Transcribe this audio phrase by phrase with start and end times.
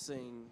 [0.00, 0.46] sing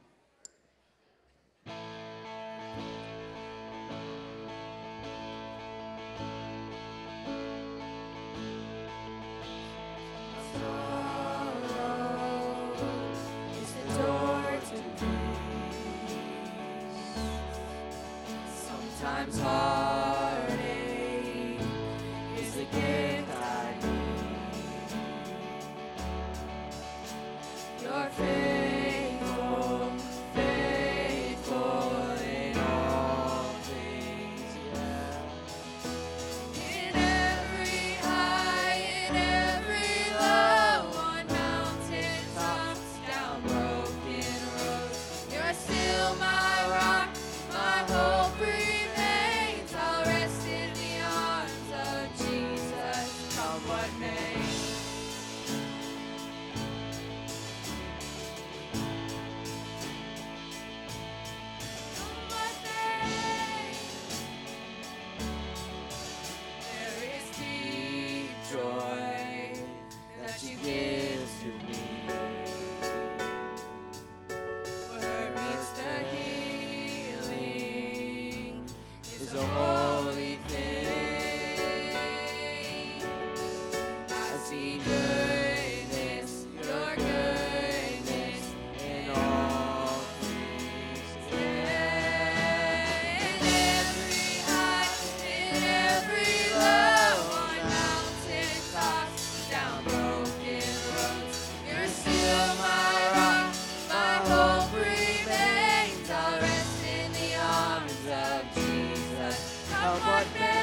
[109.88, 110.57] How about now?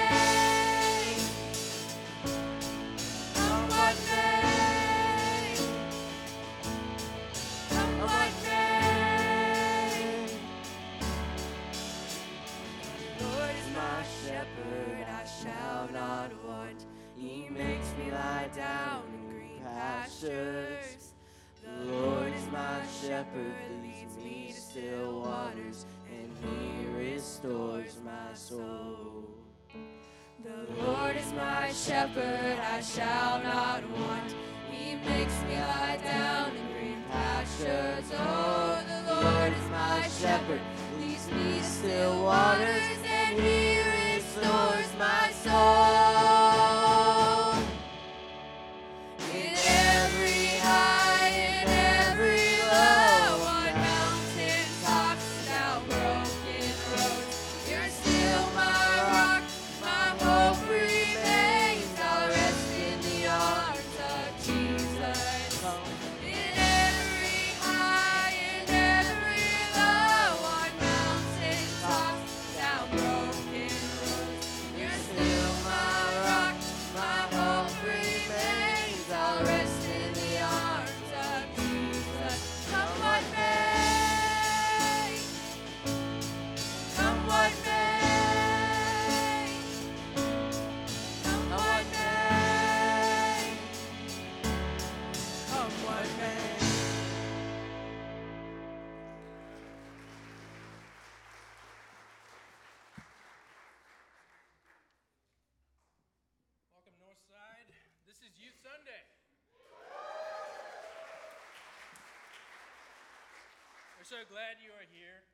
[114.15, 115.27] so glad you are here.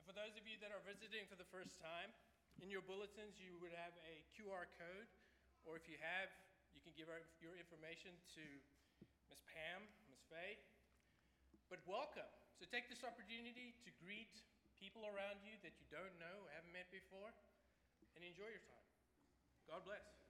[0.00, 2.08] And for those of you that are visiting for the first time,
[2.64, 5.12] in your bulletins you would have a QR code,
[5.68, 6.32] or if you have,
[6.72, 8.44] you can give your information to
[9.28, 9.44] Ms.
[9.44, 10.24] Pam, Ms.
[10.32, 10.56] Faye.
[11.68, 12.24] But welcome.
[12.56, 14.40] So take this opportunity to greet
[14.80, 17.28] people around you that you don't know, haven't met before,
[18.16, 18.88] and enjoy your time.
[19.68, 20.23] God bless.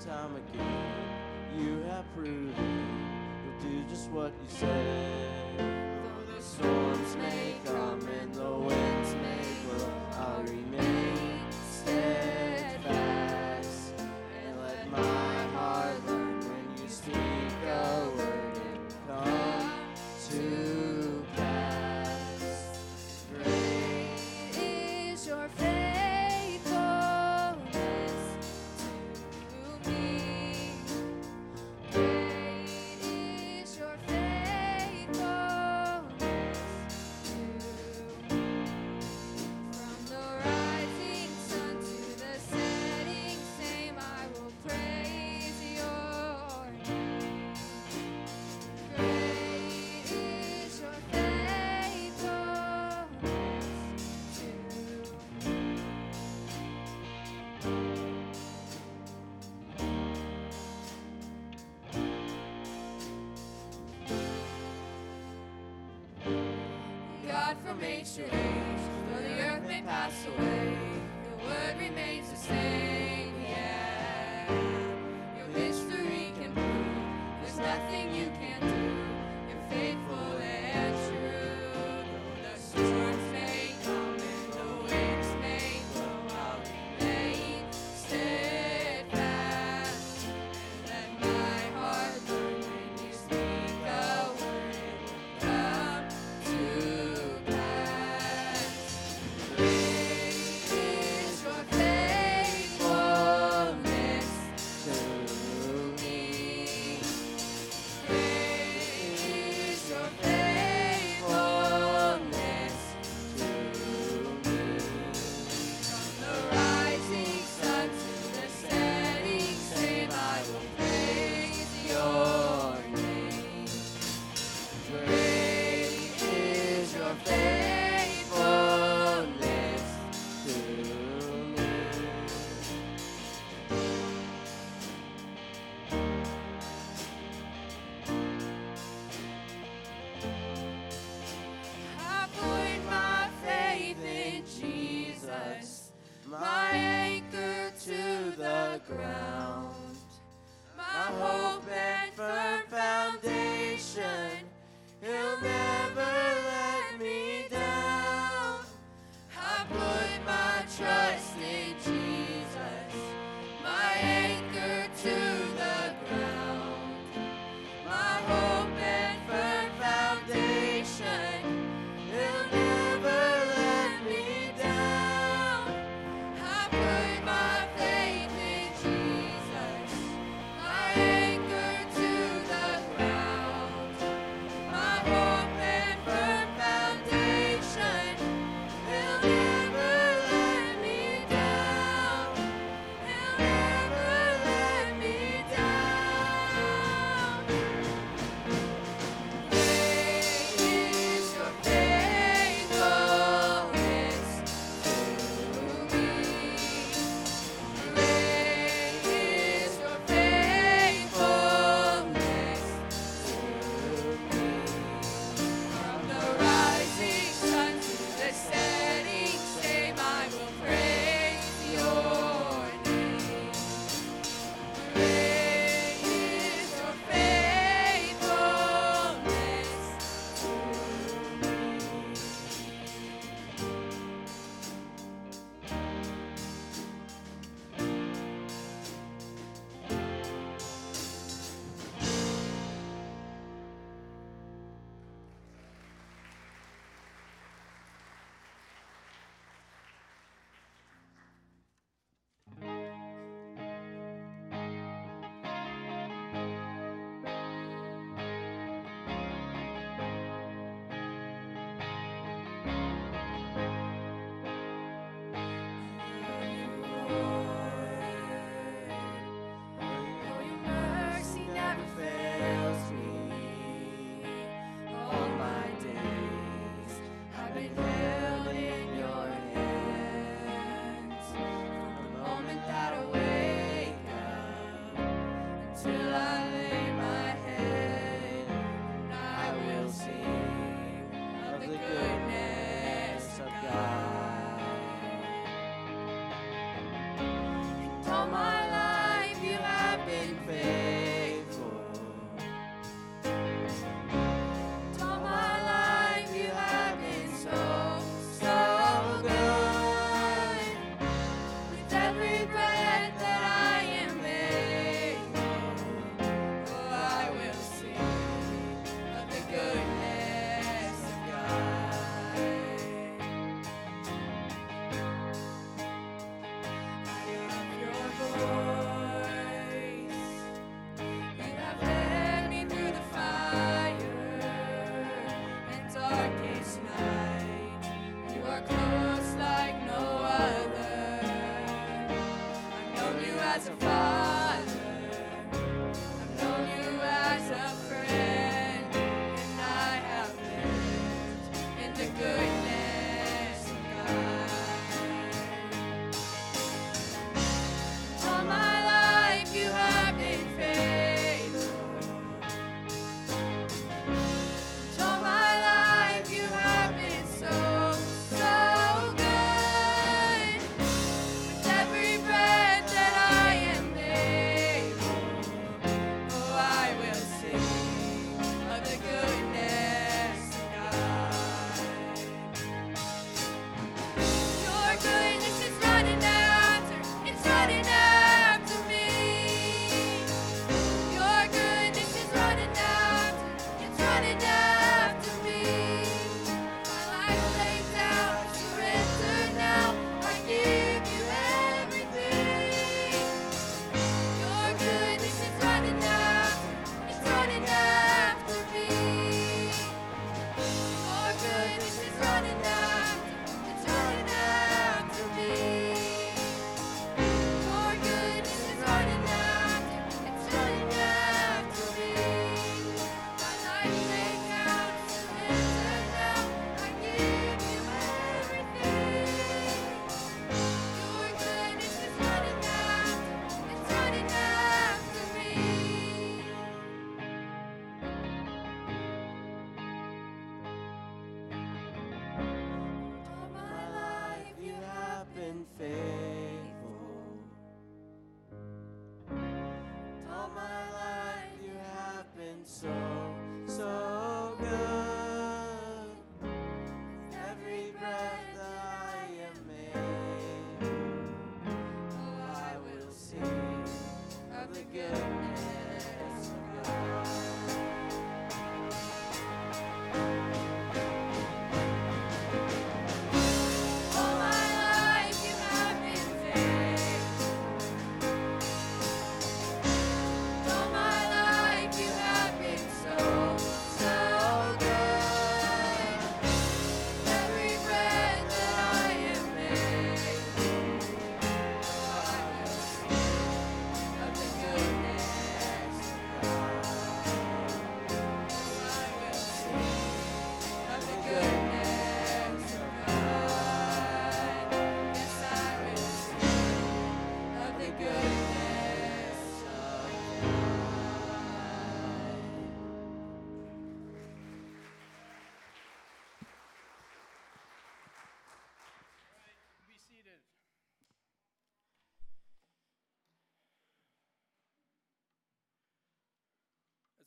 [0.00, 2.54] time and time again, you have proven
[3.44, 5.56] you'll do just what you say.
[5.58, 7.51] Though the storms may
[68.04, 68.41] sanctuary.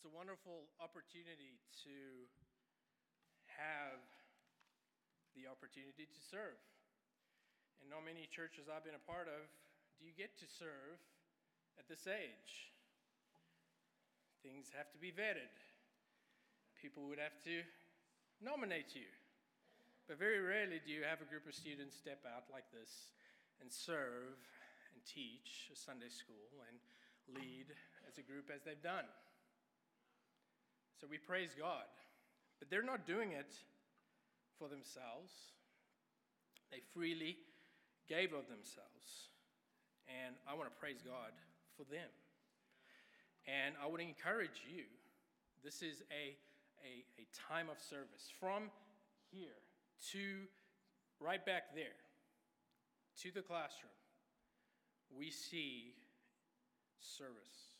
[0.05, 2.29] A wonderful opportunity to
[3.57, 3.97] have
[5.33, 6.61] the opportunity to serve.
[7.81, 9.49] And not many churches I've been a part of
[9.97, 11.01] do you get to serve
[11.81, 12.69] at this age.
[14.45, 15.49] Things have to be vetted.
[16.77, 17.65] People would have to
[18.37, 19.09] nominate you.
[20.05, 23.09] But very rarely do you have a group of students step out like this
[23.57, 24.37] and serve
[24.93, 26.77] and teach a Sunday school and
[27.41, 27.73] lead
[28.05, 29.09] as a group as they've done.
[30.99, 31.85] So we praise God.
[32.59, 33.53] But they're not doing it
[34.57, 35.33] for themselves,
[36.71, 37.37] they freely
[38.07, 39.29] gave of themselves.
[40.07, 41.33] And I want to praise God
[41.75, 42.07] for them.
[43.47, 44.85] And I would encourage you
[45.63, 46.37] this is a,
[46.85, 48.69] a, a time of service from
[49.31, 49.59] here
[50.11, 50.45] to
[51.19, 51.97] right back there
[53.21, 53.91] to the classroom.
[55.09, 55.93] We see
[56.99, 57.75] service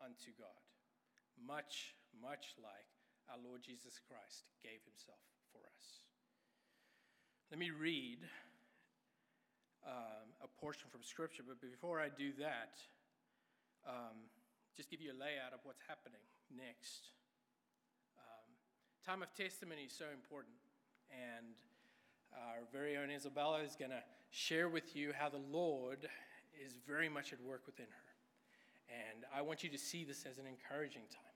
[0.00, 0.62] unto God,
[1.46, 2.90] much, much like
[3.30, 6.04] our Lord Jesus Christ gave himself for us.
[7.50, 8.18] Let me read
[9.86, 12.80] um, a portion from Scripture, but before I do that,
[13.86, 14.28] um,
[14.76, 17.12] just give you a layout of what's happening next.
[18.16, 18.50] Um,
[19.04, 20.56] time of testimony is so important,
[21.10, 21.52] and
[22.32, 26.08] our very own Isabella is going to share with you how the Lord
[26.56, 28.08] is very much at work within her.
[28.88, 31.31] And I want you to see this as an encouraging time.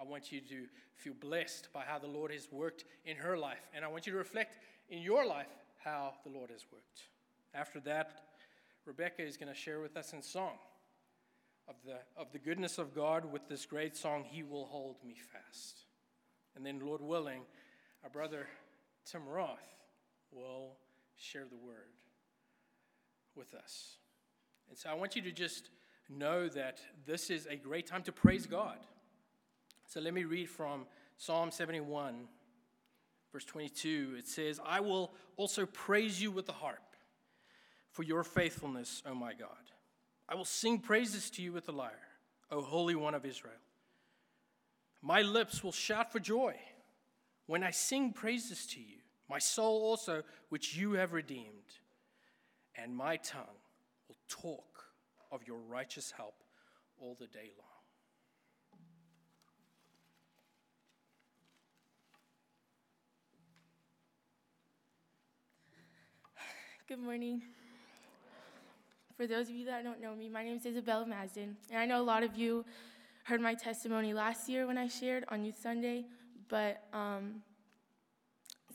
[0.00, 3.68] I want you to feel blessed by how the Lord has worked in her life.
[3.74, 4.56] And I want you to reflect
[4.88, 7.02] in your life how the Lord has worked.
[7.54, 8.22] After that,
[8.86, 10.58] Rebecca is going to share with us in song
[11.68, 15.14] of the, of the goodness of God with this great song, He Will Hold Me
[15.32, 15.84] Fast.
[16.56, 17.42] And then, Lord willing,
[18.02, 18.46] our brother
[19.04, 19.58] Tim Roth
[20.32, 20.76] will
[21.16, 21.94] share the word
[23.36, 23.96] with us.
[24.68, 25.70] And so I want you to just
[26.08, 28.78] know that this is a great time to praise God.
[29.90, 32.28] So let me read from Psalm 71,
[33.32, 34.14] verse 22.
[34.18, 36.94] It says, I will also praise you with the harp
[37.90, 39.48] for your faithfulness, O my God.
[40.28, 42.06] I will sing praises to you with the lyre,
[42.52, 43.58] O Holy One of Israel.
[45.02, 46.54] My lips will shout for joy
[47.46, 48.98] when I sing praises to you,
[49.28, 51.74] my soul also, which you have redeemed,
[52.76, 53.58] and my tongue
[54.06, 54.84] will talk
[55.32, 56.44] of your righteous help
[57.00, 57.79] all the day long.
[66.90, 67.42] Good morning.
[69.16, 71.86] For those of you that don't know me, my name is Isabella Masden, and I
[71.86, 72.64] know a lot of you
[73.22, 76.06] heard my testimony last year when I shared on Youth Sunday,
[76.48, 77.42] but um,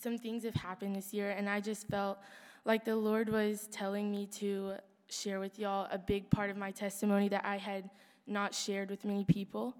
[0.02, 2.18] some things have happened this year, and I just felt
[2.64, 4.76] like the Lord was telling me to
[5.10, 7.90] share with y'all a big part of my testimony that I had
[8.28, 9.76] not shared with many people.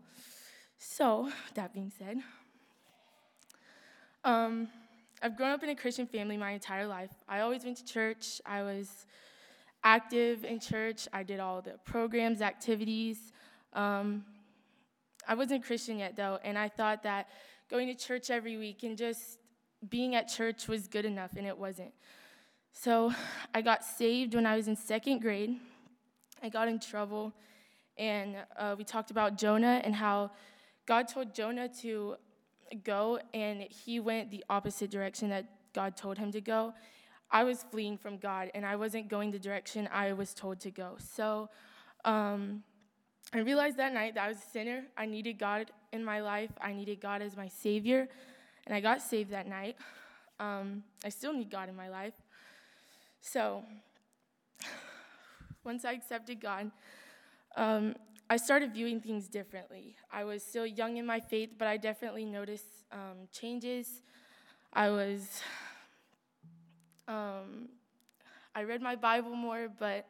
[0.78, 2.18] So, that being said,
[4.26, 4.68] um,
[5.26, 7.10] I've grown up in a Christian family my entire life.
[7.28, 8.40] I always went to church.
[8.46, 9.08] I was
[9.84, 11.08] active in church.
[11.12, 13.32] I did all the programs, activities.
[13.74, 14.24] Um,
[15.28, 17.28] I wasn't Christian yet, though, and I thought that
[17.72, 19.40] going to church every week and just
[19.90, 21.94] being at church was good enough, and it wasn't.
[22.72, 23.12] So
[23.52, 25.58] I got saved when I was in second grade.
[26.44, 27.34] I got in trouble,
[27.98, 30.30] and uh, we talked about Jonah and how
[30.86, 32.18] God told Jonah to
[32.84, 36.74] go, and he went the opposite direction that God told him to go.
[37.32, 40.72] I was fleeing from God and I wasn't going the direction I was told to
[40.72, 40.96] go.
[41.00, 41.50] So
[42.06, 42.64] um,
[43.34, 44.84] I realized that night that I was a sinner.
[44.98, 48.08] I needed God in my life, I needed God as my Savior.
[48.68, 49.76] And I got saved that night.
[50.40, 52.14] Um, I still need God in my life.
[53.22, 53.64] So
[55.64, 56.72] once I accepted God,
[57.56, 57.96] um,
[58.30, 59.96] I started viewing things differently.
[60.12, 64.02] I was still young in my faith, but I definitely noticed um, changes.
[64.74, 65.42] I was
[67.08, 67.70] um,
[68.56, 70.08] I read my Bible more, but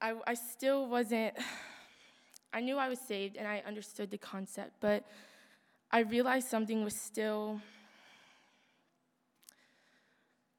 [0.00, 1.34] I, I still wasn't,
[2.52, 5.04] I knew I was saved and I understood the concept, but
[5.92, 7.60] I realized something was still,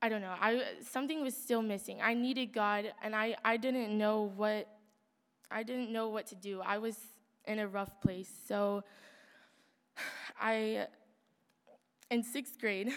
[0.01, 2.01] I don't know, I, something was still missing.
[2.01, 4.67] I needed God and I, I didn't know what,
[5.53, 6.61] I didn't know what to do.
[6.61, 6.97] I was
[7.45, 8.29] in a rough place.
[8.47, 8.83] So
[10.41, 10.87] I,
[12.09, 12.91] in sixth grade,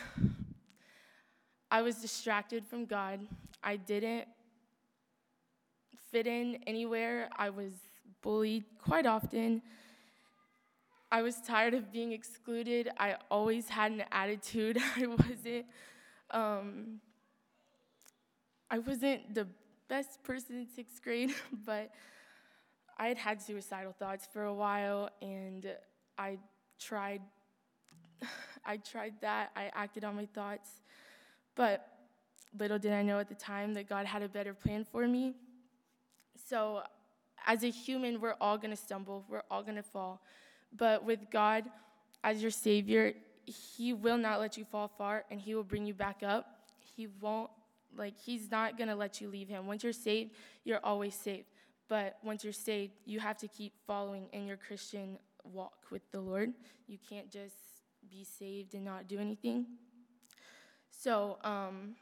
[1.71, 3.21] I was distracted from God.
[3.63, 4.27] I didn't
[6.11, 7.29] fit in anywhere.
[7.37, 7.73] I was
[8.23, 9.61] bullied quite often.
[11.13, 12.89] I was tired of being excluded.
[12.99, 14.79] I always had an attitude.
[14.97, 15.67] I wasn't
[16.31, 17.01] um,
[18.71, 19.47] I wasn't the
[19.89, 21.91] best person in sixth grade, but
[22.99, 25.67] I had had suicidal thoughts for a while, and
[26.17, 26.39] I
[26.79, 27.21] tried.
[28.65, 29.51] I tried that.
[29.55, 30.69] I acted on my thoughts,
[31.55, 31.87] but
[32.59, 35.35] little did I know at the time that God had a better plan for me.
[36.49, 36.83] So,
[37.47, 39.25] as a human, we're all gonna stumble.
[39.29, 40.23] We're all gonna fall,
[40.75, 41.65] but with God
[42.25, 43.13] as your Savior,
[43.45, 46.47] He will not let you fall far, and He will bring you back up.
[46.97, 47.51] He won't
[47.97, 49.67] like He's not gonna let you leave Him.
[49.67, 50.33] Once you're saved,
[50.65, 51.47] you're always saved.
[51.89, 56.21] But once you're saved, you have to keep following in your Christian walk with the
[56.21, 56.53] Lord.
[56.87, 57.55] You can't just
[58.11, 59.67] be saved and not do anything.
[60.91, 61.95] So, um,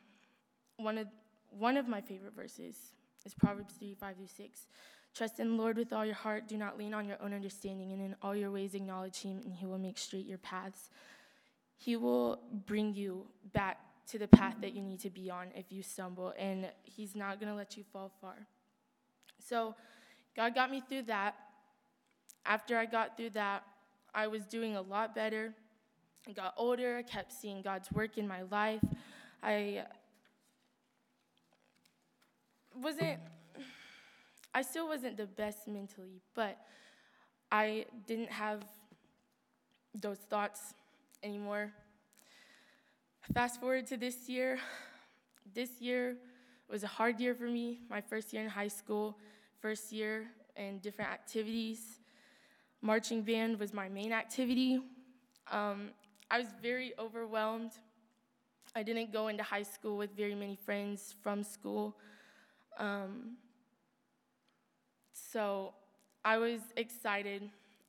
[0.76, 1.08] one of
[1.50, 2.76] one of my favorite verses
[3.24, 4.66] is Proverbs 3, 5 through 6.
[5.14, 6.48] Trust in the Lord with all your heart.
[6.48, 9.54] Do not lean on your own understanding, and in all your ways acknowledge him, and
[9.54, 10.90] he will make straight your paths.
[11.76, 15.70] He will bring you back to the path that you need to be on if
[15.70, 18.48] you stumble, and he's not going to let you fall far.
[19.48, 19.74] So,
[20.36, 21.36] God got me through that.
[22.46, 23.62] After I got through that,
[24.14, 25.54] I was doing a lot better.
[26.26, 28.80] I got older, I kept seeing God's work in my life.
[29.42, 29.84] I
[32.74, 33.20] wasn't,
[34.54, 36.58] I still wasn't the best mentally, but
[37.52, 38.64] I didn't have
[39.94, 40.74] those thoughts
[41.22, 41.72] anymore.
[43.32, 44.58] Fast forward to this year.
[45.54, 46.16] This year
[46.70, 49.18] was a hard year for me, my first year in high school,
[49.64, 51.80] first year and different activities.
[52.82, 54.78] Marching band was my main activity.
[55.50, 55.88] Um,
[56.30, 57.72] I was very overwhelmed.
[58.76, 61.96] I didn't go into high school with very many friends from school.
[62.78, 63.38] Um,
[65.14, 65.72] so
[66.26, 67.48] I was excited.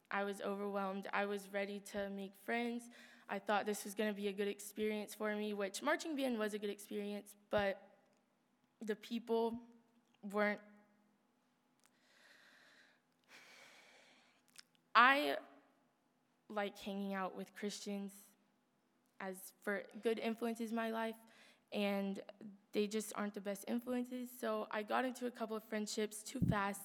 [0.10, 1.10] I was overwhelmed.
[1.12, 2.84] I was ready to make friends.
[3.30, 6.40] I thought this was going to be a good experience for me, which marching band
[6.40, 7.82] was a good experience, but
[8.82, 9.60] the people
[10.32, 10.62] weren't.
[14.96, 15.36] I
[16.50, 18.12] like hanging out with Christians
[19.20, 21.16] as for good influences in my life,
[21.74, 22.22] and
[22.72, 24.30] they just aren't the best influences.
[24.40, 26.82] So I got into a couple of friendships too fast.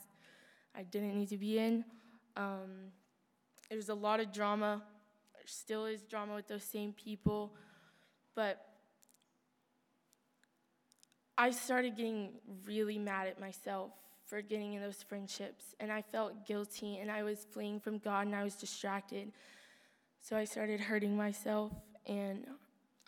[0.75, 1.85] I didn't need to be in.
[2.37, 2.93] Um,
[3.71, 4.83] was a lot of drama.
[5.35, 7.55] There still is drama with those same people,
[8.35, 8.67] but
[11.39, 12.33] I started getting
[12.67, 13.93] really mad at myself
[14.31, 18.27] for getting in those friendships, and I felt guilty, and I was fleeing from God,
[18.29, 19.33] and I was distracted.
[20.21, 21.73] So I started hurting myself,
[22.07, 22.47] and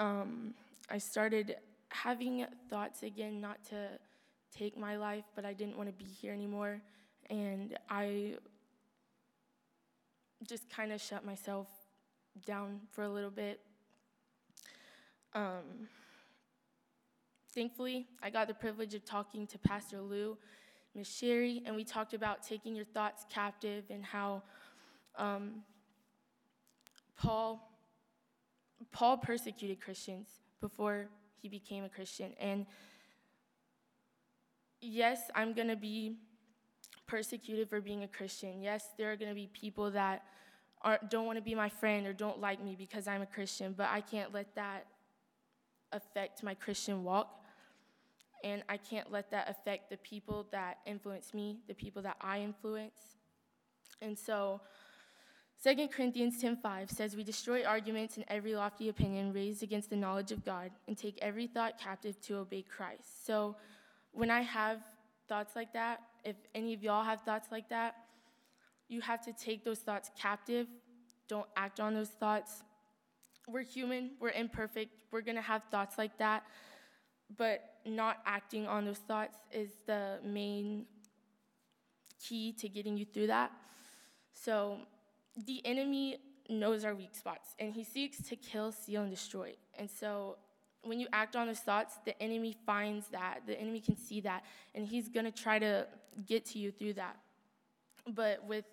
[0.00, 0.54] um,
[0.90, 1.54] I started
[1.90, 3.86] having thoughts again not to
[4.50, 6.82] take my life, but I didn't want to be here anymore.
[7.30, 8.34] And I
[10.44, 11.68] just kind of shut myself
[12.44, 13.60] down for a little bit.
[15.34, 15.88] Um,
[17.54, 20.36] thankfully, I got the privilege of talking to Pastor Lou,
[20.94, 24.42] Miss Sherry, and we talked about taking your thoughts captive and how
[25.16, 25.62] um,
[27.16, 27.68] Paul
[28.90, 30.28] Paul persecuted Christians
[30.60, 31.06] before
[31.40, 32.32] he became a Christian.
[32.38, 32.66] And
[34.80, 36.16] yes, I'm going to be
[37.06, 38.60] persecuted for being a Christian.
[38.60, 40.24] Yes, there are going to be people that
[41.08, 43.88] don't want to be my friend or don't like me because I'm a Christian, but
[43.90, 44.86] I can't let that
[45.92, 47.41] affect my Christian walk.
[48.44, 52.40] And I can't let that affect the people that influence me, the people that I
[52.40, 53.16] influence.
[54.00, 54.60] And so,
[55.62, 60.32] 2 Corinthians 10:5 says we destroy arguments and every lofty opinion raised against the knowledge
[60.32, 63.24] of God and take every thought captive to obey Christ.
[63.24, 63.54] So
[64.10, 64.80] when I have
[65.28, 67.94] thoughts like that, if any of y'all have thoughts like that,
[68.88, 70.66] you have to take those thoughts captive.
[71.28, 72.64] Don't act on those thoughts.
[73.46, 74.92] We're human, we're imperfect.
[75.12, 76.44] We're going to have thoughts like that,
[77.36, 80.86] but not acting on those thoughts is the main
[82.22, 83.50] key to getting you through that.
[84.32, 84.78] So
[85.46, 86.18] the enemy
[86.48, 89.54] knows our weak spots and he seeks to kill, steal, and destroy.
[89.78, 90.36] And so
[90.82, 93.40] when you act on those thoughts, the enemy finds that.
[93.46, 95.86] The enemy can see that, and he's going to try to
[96.26, 97.16] get to you through that.
[98.08, 98.64] But with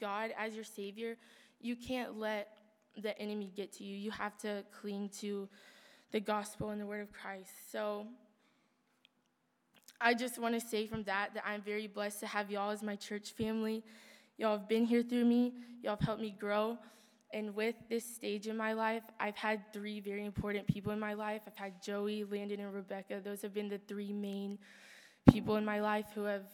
[0.00, 1.16] God as your Savior,
[1.60, 2.48] you can't let
[2.96, 3.96] the enemy get to you.
[3.96, 5.48] You have to cling to
[6.12, 7.50] the gospel and the word of Christ.
[7.70, 8.06] So
[10.00, 12.82] I just want to say from that that I'm very blessed to have y'all as
[12.82, 13.82] my church family.
[14.36, 16.78] Y'all have been here through me, y'all have helped me grow.
[17.32, 21.12] And with this stage in my life, I've had three very important people in my
[21.12, 21.42] life.
[21.46, 23.20] I've had Joey, Landon, and Rebecca.
[23.22, 24.58] Those have been the three main
[25.30, 26.46] people in my life who have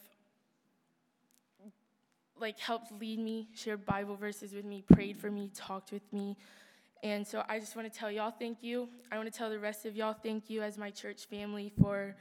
[2.41, 6.37] like helped lead me, shared Bible verses with me, prayed for me, talked with me.
[7.05, 8.89] And so I just want to tell y'all thank you.
[9.13, 12.17] I want to tell the rest of y'all thank you as my church family for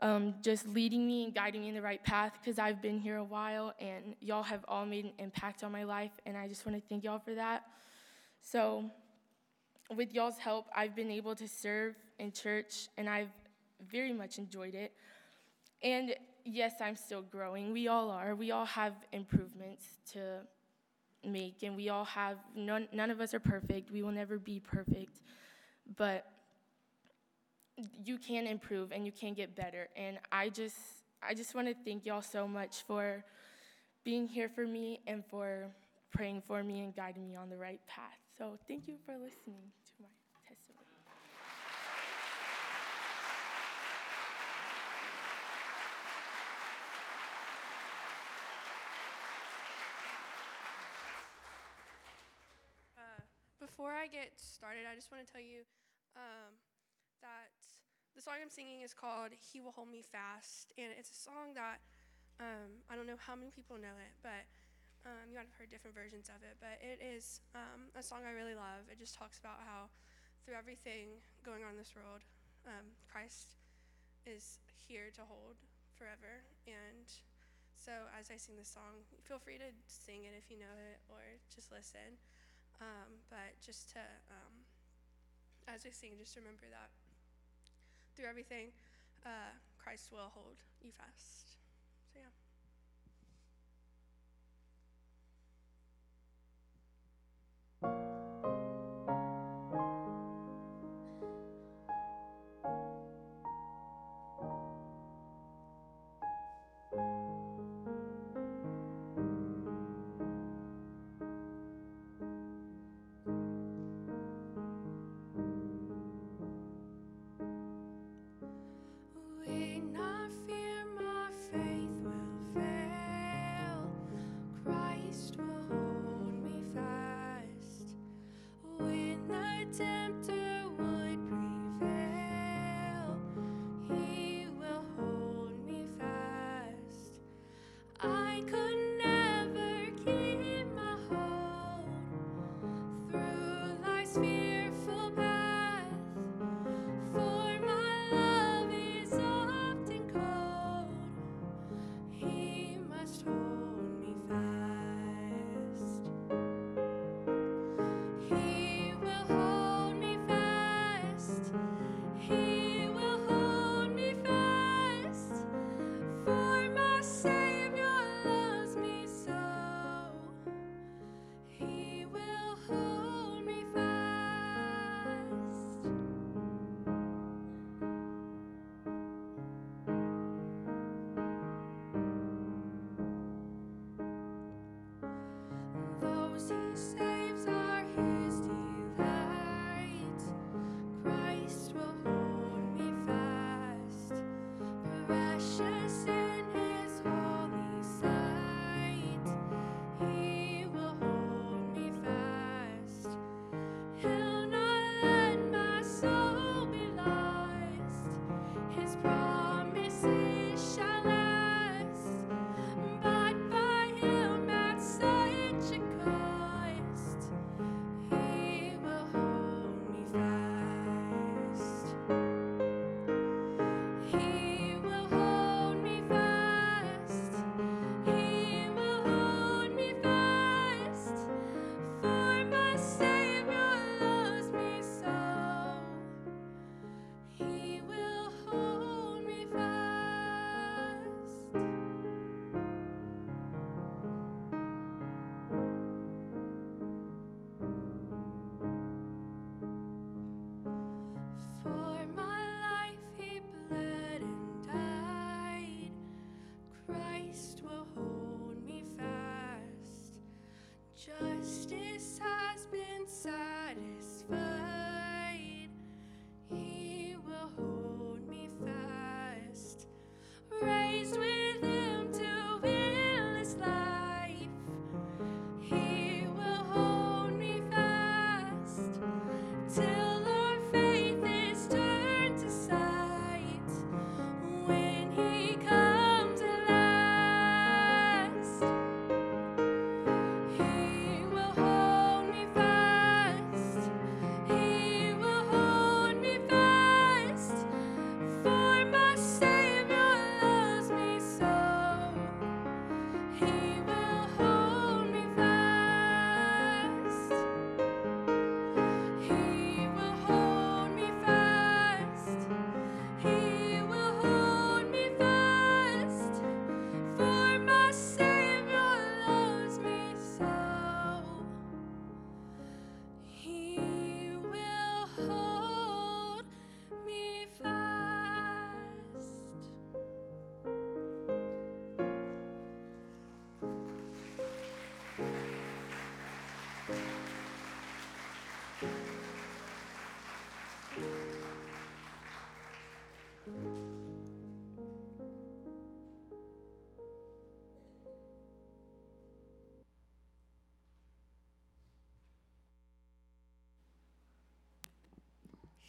[0.00, 3.16] um, just leading me and guiding me in the right path because I've been here
[3.16, 6.66] a while and y'all have all made an impact on my life, and I just
[6.66, 7.62] want to thank y'all for that.
[8.42, 8.90] So,
[9.96, 13.30] with y'all's help, I've been able to serve in church, and I've
[13.90, 14.92] very much enjoyed it.
[15.82, 16.14] And
[16.44, 17.72] yes, I'm still growing.
[17.72, 18.34] We all are.
[18.34, 20.40] We all have improvements to
[21.26, 23.90] make, and we all have, none, none of us are perfect.
[23.90, 25.20] We will never be perfect.
[25.96, 26.26] But
[28.04, 29.88] you can improve and you can get better.
[29.96, 30.76] And I just,
[31.22, 33.24] I just want to thank y'all so much for
[34.04, 35.70] being here for me and for
[36.12, 38.18] praying for me and guiding me on the right path.
[38.38, 40.08] So thank you for listening to my
[40.46, 40.86] testimony.
[52.96, 55.66] Uh, before I get started, I just want to tell you
[56.14, 56.54] um,
[57.18, 57.50] that
[58.14, 60.70] the song I'm singing is called He Will Hold Me Fast.
[60.78, 61.82] And it's a song that
[62.38, 64.46] um, I don't know how many people know it, but
[65.02, 66.54] um, you might have heard different versions of it.
[66.62, 68.86] But it is um, a song I really love.
[68.86, 69.90] It just talks about how
[70.46, 72.22] through everything going on in this world,
[72.70, 73.58] um, Christ
[74.22, 75.58] is here to hold
[75.98, 76.46] forever.
[76.70, 77.10] And
[77.74, 81.02] so as I sing this song, feel free to sing it if you know it
[81.10, 82.22] or just listen.
[82.80, 84.66] Um, but just to, um,
[85.68, 86.90] as I sing, just remember that
[88.14, 88.72] through everything,
[89.24, 91.53] uh, Christ will hold you fast.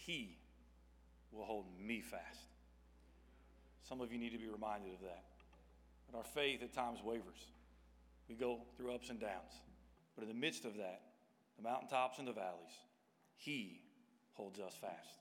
[0.06, 0.38] He
[1.32, 2.40] will hold me fast.
[3.88, 5.24] Some of you need to be reminded of that.
[6.10, 7.48] But our faith at times wavers.
[8.30, 9.52] We go through ups and downs.
[10.16, 11.02] But in the midst of that,
[11.58, 12.74] the mountaintops and the valleys,
[13.36, 13.82] He
[14.34, 15.20] holds us fast.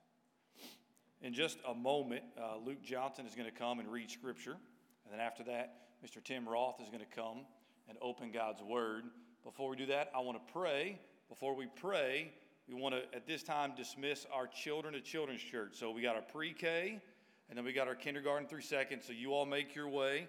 [1.22, 4.56] In just a moment, uh, Luke Johnson is going to come and read Scripture.
[5.04, 6.22] And then after that, Mr.
[6.22, 7.46] Tim Roth is going to come
[7.88, 9.04] and open God's Word.
[9.42, 11.00] Before we do that, I want to pray.
[11.28, 12.32] Before we pray,
[12.68, 15.72] we want to, at this time, dismiss our children to Children's Church.
[15.74, 17.00] So we got our pre K,
[17.48, 19.02] and then we got our kindergarten through second.
[19.02, 20.28] So you all make your way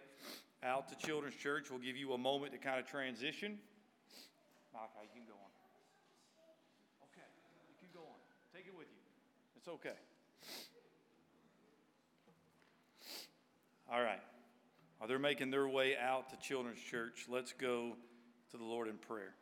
[0.64, 1.70] out to Children's Church.
[1.70, 3.58] We'll give you a moment to kind of transition.
[4.74, 5.50] Malachi, you can go on.
[7.12, 7.28] Okay,
[7.70, 8.20] you can go on.
[8.54, 9.02] Take it with you.
[9.56, 9.98] It's okay.
[13.90, 14.22] All right.
[15.08, 17.96] They're making their way out to Children's Church, let's go
[18.52, 19.36] to the Lord in prayer.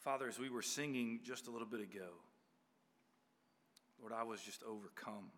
[0.00, 2.08] Father, as we were singing just a little bit ago,
[4.00, 5.30] Lord, I was just overcome.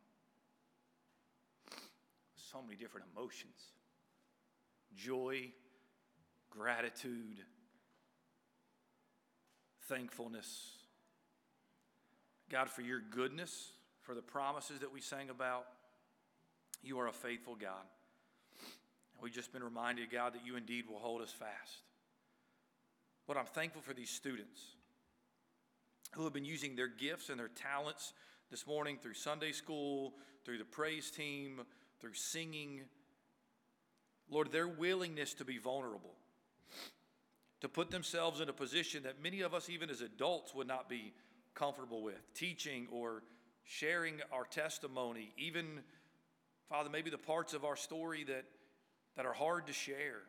[2.37, 3.73] So many different emotions
[4.95, 5.51] joy,
[6.51, 7.39] gratitude,
[9.89, 10.77] thankfulness.
[12.51, 13.73] God, for your goodness,
[14.03, 15.65] for the promises that we sang about.
[16.83, 17.87] You are a faithful God.
[19.15, 21.81] And we've just been reminded, God, that you indeed will hold us fast.
[23.27, 24.61] But I'm thankful for these students
[26.13, 28.13] who have been using their gifts and their talents
[28.51, 31.63] this morning through Sunday school, through the praise team,
[32.01, 32.83] through singing.
[34.29, 36.15] Lord, their willingness to be vulnerable,
[37.61, 40.89] to put themselves in a position that many of us, even as adults, would not
[40.89, 41.13] be
[41.55, 43.23] comfortable with, teaching or
[43.65, 45.81] sharing our testimony, even,
[46.69, 48.45] Father, maybe the parts of our story that,
[49.17, 50.23] that are hard to share,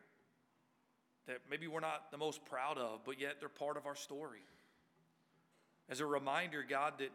[1.26, 4.42] that maybe we're not the most proud of, but yet they're part of our story.
[5.88, 7.10] As a reminder, God, that,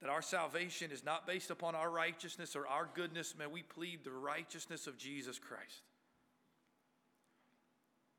[0.00, 3.34] that our salvation is not based upon our righteousness or our goodness.
[3.38, 5.82] May we plead the righteousness of Jesus Christ.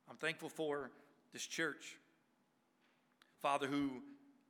[0.09, 0.91] I'm thankful for
[1.31, 1.97] this church,
[3.41, 4.01] Father, who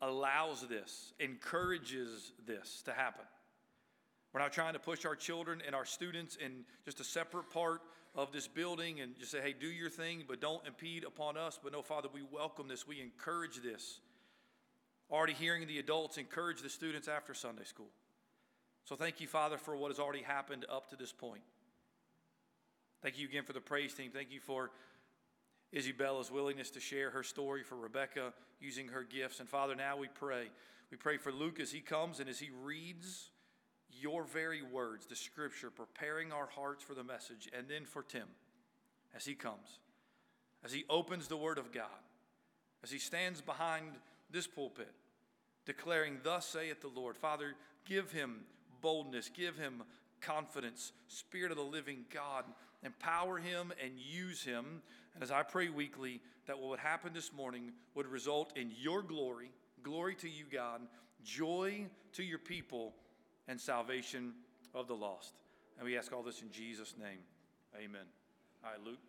[0.01, 3.25] allows this, encourages this to happen.
[4.33, 7.81] We're not trying to push our children and our students in just a separate part
[8.15, 11.59] of this building and just say, hey, do your thing, but don't impede upon us.
[11.61, 12.87] But no, Father, we welcome this.
[12.87, 13.99] We encourage this.
[15.11, 17.89] Already hearing the adults encourage the students after Sunday school.
[18.85, 21.41] So thank you, Father, for what has already happened up to this point.
[23.01, 24.11] Thank you again for the praise team.
[24.13, 24.71] Thank you for
[25.71, 29.39] Isabella's willingness to share her story, for Rebecca using her gifts.
[29.39, 30.49] And Father, now we pray.
[30.91, 33.31] We pray for Luke as he comes and as he reads
[34.03, 37.49] your very words, the scripture, preparing our hearts for the message.
[37.57, 38.27] And then for Tim
[39.15, 39.79] as he comes,
[40.63, 41.85] as he opens the word of God,
[42.83, 43.93] as he stands behind
[44.29, 44.91] this pulpit,
[45.65, 47.17] declaring, Thus saith the Lord.
[47.17, 48.41] Father, give him
[48.81, 49.83] boldness, give him
[50.21, 52.43] confidence, Spirit of the living God.
[52.83, 54.81] Empower him and use him
[55.13, 59.01] and as I pray weekly, that what would happen this morning would result in your
[59.01, 59.51] glory,
[59.83, 60.81] glory to you, God,
[61.23, 62.93] joy to your people,
[63.47, 64.33] and salvation
[64.73, 65.33] of the lost.
[65.77, 67.19] And we ask all this in Jesus' name.
[67.75, 68.05] Amen.
[68.63, 68.99] Right, Luke.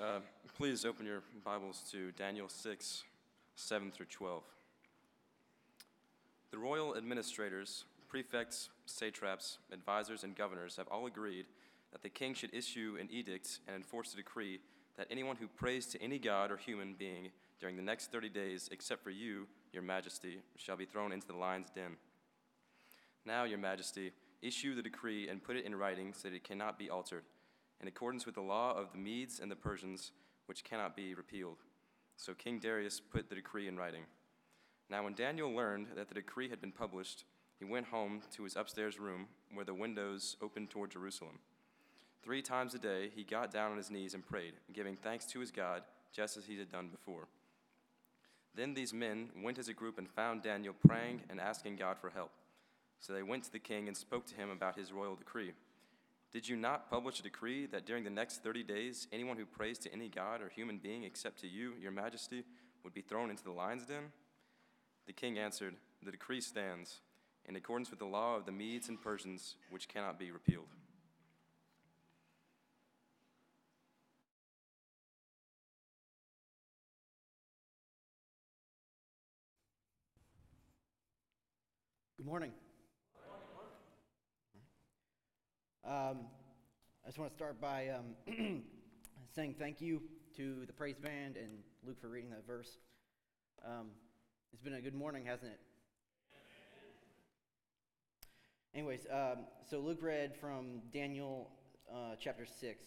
[0.00, 0.20] Uh,
[0.56, 3.04] please open your Bibles to Daniel 6,
[3.54, 4.42] 7 through 12.
[6.50, 11.46] The royal administrators prefects, satraps, advisors, and governors have all agreed
[11.92, 14.60] that the king should issue an edict and enforce a decree
[14.96, 17.30] that anyone who prays to any god or human being
[17.60, 21.36] during the next 30 days, except for you, your majesty, shall be thrown into the
[21.36, 21.96] lion's den.
[23.24, 26.78] Now, your majesty, issue the decree and put it in writing so that it cannot
[26.78, 27.24] be altered,
[27.80, 30.12] in accordance with the law of the Medes and the Persians,
[30.46, 31.58] which cannot be repealed.
[32.16, 34.04] So King Darius put the decree in writing.
[34.90, 37.24] Now, when Daniel learned that the decree had been published,
[37.58, 41.38] he went home to his upstairs room where the windows opened toward Jerusalem.
[42.24, 45.40] Three times a day he got down on his knees and prayed, giving thanks to
[45.40, 47.28] his God, just as he had done before.
[48.54, 52.08] Then these men went as a group and found Daniel praying and asking God for
[52.08, 52.30] help.
[52.98, 55.52] So they went to the king and spoke to him about his royal decree.
[56.32, 59.78] Did you not publish a decree that during the next 30 days, anyone who prays
[59.80, 62.42] to any god or human being except to you, your majesty,
[62.84, 64.12] would be thrown into the lion's den?
[65.06, 67.00] The king answered, The decree stands
[67.46, 70.68] in accordance with the law of the Medes and Persians, which cannot be repealed.
[82.24, 82.52] Good morning.
[85.84, 86.20] Um,
[87.04, 88.14] I just want to start by um,
[89.36, 90.00] saying thank you
[90.38, 92.78] to the praise band and Luke for reading that verse.
[93.62, 93.88] Um,
[94.54, 95.60] it's been a good morning, hasn't it?
[98.74, 101.50] Anyways, um, so Luke read from Daniel
[101.94, 102.84] uh, chapter 6,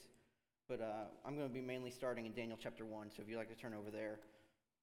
[0.67, 3.11] but uh, I'm going to be mainly starting in Daniel chapter 1.
[3.15, 4.17] So if you'd like to turn over there,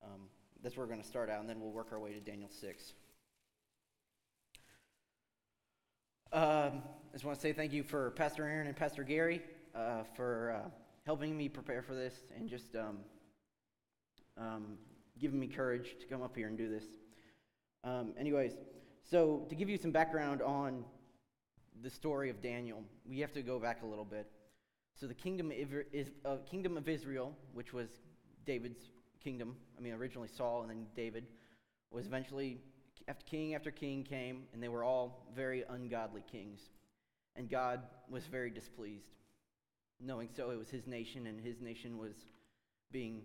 [0.05, 0.29] um,
[0.63, 2.51] that's where we're going to start out, and then we'll work our way to Daniel
[2.61, 2.93] 6.
[6.35, 9.41] Um, I just want to say thank you for Pastor Aaron and Pastor Gary
[9.73, 10.69] uh, for uh,
[11.07, 12.99] helping me prepare for this and just um,
[14.37, 14.65] um,
[15.21, 16.83] giving me courage to come up here and do this.
[17.85, 18.55] Um, anyways,
[19.09, 20.85] so to give you some background on
[21.85, 24.27] the story of Daniel, we have to go back a little bit.
[24.99, 27.87] So the kingdom is, uh, kingdom of Israel, which was
[28.45, 28.91] David's
[29.23, 31.29] kingdom, I mean originally Saul and then David,
[31.93, 32.59] was eventually
[33.07, 36.61] after king after king came, and they were all very ungodly kings.
[37.37, 39.15] And God was very displeased.
[40.01, 42.15] Knowing so, it was his nation, and his nation was
[42.93, 43.23] being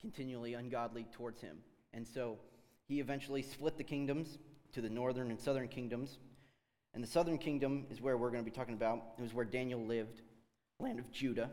[0.00, 1.58] continually ungodly towards him.
[1.92, 2.38] And so
[2.86, 4.38] he eventually split the kingdoms
[4.72, 6.18] to the northern and southern kingdoms.
[6.94, 9.02] And the southern kingdom is where we're going to be talking about.
[9.18, 10.22] It was where Daniel lived,
[10.80, 11.50] land of Judah.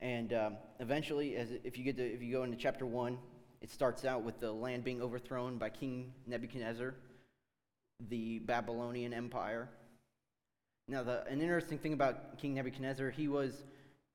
[0.00, 3.18] And um, eventually, as if you get to, if you go into chapter one,
[3.60, 6.94] it starts out with the land being overthrown by King Nebuchadnezzar,
[8.08, 9.68] the Babylonian Empire.
[10.86, 13.64] Now, the, an interesting thing about King Nebuchadnezzar, he was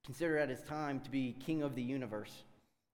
[0.06, 2.44] considered at his time to be king of the universe.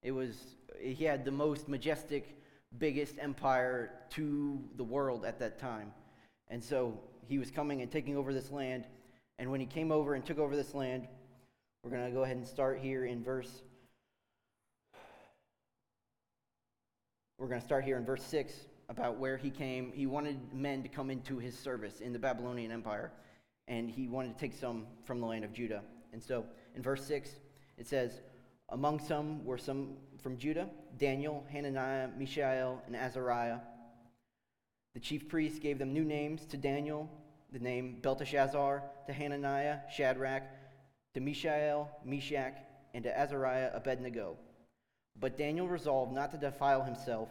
[0.01, 0.37] It was,
[0.79, 2.35] he had the most majestic,
[2.77, 5.91] biggest empire to the world at that time.
[6.49, 8.85] And so he was coming and taking over this land.
[9.37, 11.07] And when he came over and took over this land,
[11.83, 13.61] we're going to go ahead and start here in verse
[17.39, 18.53] We're going to start here in verse 6
[18.89, 19.93] about where he came.
[19.95, 23.13] He wanted men to come into his service in the Babylonian Empire,
[23.69, 25.81] and he wanted to take some from the land of Judah.
[26.11, 26.43] And so
[26.75, 27.29] in verse 6,
[27.77, 28.19] it says,
[28.67, 30.67] Among some were some from Judah
[30.97, 33.59] Daniel, Hananiah, Mishael, and Azariah.
[34.93, 37.09] The chief priests gave them new names to Daniel,
[37.53, 40.43] the name Belteshazzar, to Hananiah, Shadrach,
[41.13, 42.57] to Mishael, Meshach,
[42.93, 44.35] and to Azariah, Abednego.
[45.17, 47.29] But Daniel resolved not to defile himself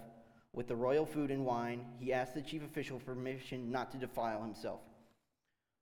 [0.52, 1.84] with the royal food and wine.
[1.98, 4.80] He asked the chief official for permission not to defile himself.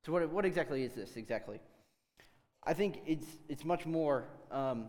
[0.04, 1.60] So, what, what exactly is this exactly?
[2.62, 4.86] I think it's, it's much more um,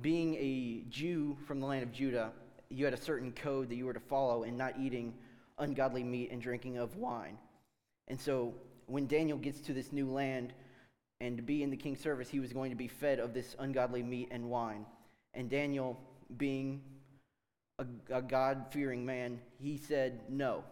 [0.00, 2.32] being a Jew from the land of Judah,
[2.68, 5.14] you had a certain code that you were to follow in not eating
[5.58, 7.38] ungodly meat and drinking of wine.
[8.08, 8.54] And so,
[8.86, 10.52] when Daniel gets to this new land
[11.20, 13.54] and to be in the king's service, he was going to be fed of this
[13.58, 14.84] ungodly meat and wine.
[15.34, 15.98] And Daniel
[16.38, 16.82] being
[17.78, 20.64] a, a God fearing man, he said no,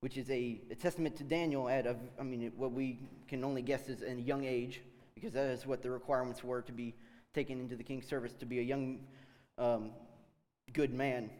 [0.00, 2.98] which is a, a, testament to Daniel at, a, I mean, what we
[3.28, 4.82] can only guess is a young age,
[5.14, 6.94] because that is what the requirements were to be
[7.34, 9.00] taken into the king's service, to be a young,
[9.58, 9.90] um,
[10.72, 11.30] good man.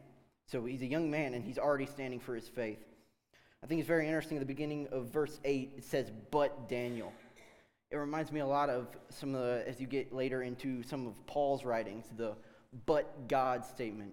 [0.46, 2.78] So he's a young man and he's already standing for his faith.
[3.62, 7.12] I think it's very interesting at the beginning of verse 8, it says, But Daniel.
[7.90, 11.06] It reminds me a lot of some of the, as you get later into some
[11.06, 12.34] of Paul's writings, the
[12.86, 14.12] but God statement.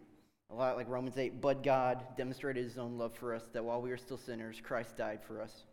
[0.52, 3.82] A lot like Romans 8, but God demonstrated his own love for us that while
[3.82, 5.66] we were still sinners, Christ died for us.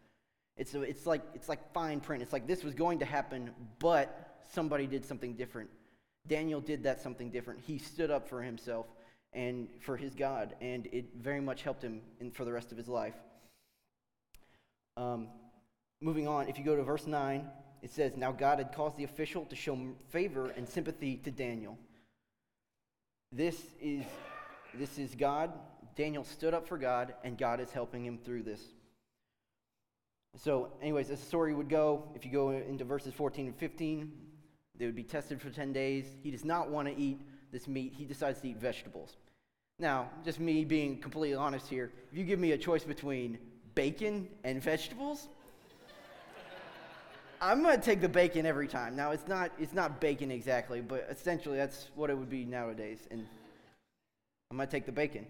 [0.59, 2.22] It's, a, it's, like, it's like fine print.
[2.22, 5.70] It's like this was going to happen, but somebody did something different.
[6.26, 7.61] Daniel did that something different.
[7.66, 8.87] He stood up for himself
[9.32, 12.78] and for his God, and it very much helped him in, for the rest of
[12.78, 13.14] his life.
[14.97, 15.28] Um,
[16.01, 17.47] moving on, if you go to verse 9,
[17.82, 19.78] it says, Now God had caused the official to show
[20.09, 21.78] favor and sympathy to Daniel.
[23.33, 24.05] This is,
[24.74, 25.53] this is God.
[25.97, 28.61] Daniel stood up for God, and God is helping him through this.
[30.37, 34.12] So, anyways, the story would go, if you go into verses 14 and 15,
[34.79, 36.05] they would be tested for 10 days.
[36.22, 37.20] He does not want to eat
[37.53, 39.16] this meat, he decides to eat vegetables.
[39.79, 43.39] Now, just me being completely honest here, if you give me a choice between
[43.74, 45.29] bacon and vegetables,
[47.41, 48.97] I'm to take the bacon every time.
[48.97, 53.07] Now, it's not, it's not bacon exactly, but essentially that's what it would be nowadays.
[53.11, 53.26] And
[54.51, 55.26] I'm to take the bacon.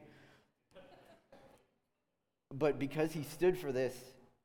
[2.54, 3.94] But because he stood for this,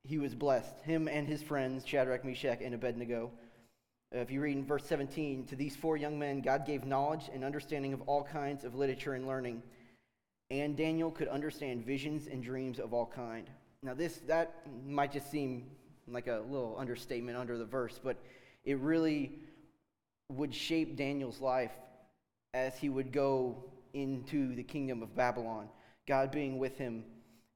[0.03, 0.73] he was blessed.
[0.83, 3.31] Him and his friends, Shadrach, Meshach, and Abednego.
[4.13, 7.29] Uh, if you read in verse 17, to these four young men, God gave knowledge
[7.33, 9.61] and understanding of all kinds of literature and learning.
[10.49, 13.47] And Daniel could understand visions and dreams of all kind.
[13.83, 14.55] Now, this, that
[14.85, 15.65] might just seem
[16.13, 18.17] like a little understatement under the verse, but
[18.63, 19.31] it really
[20.29, 21.71] would shape Daniel's life
[22.53, 25.67] as he would go into the kingdom of Babylon,
[26.07, 27.03] God being with him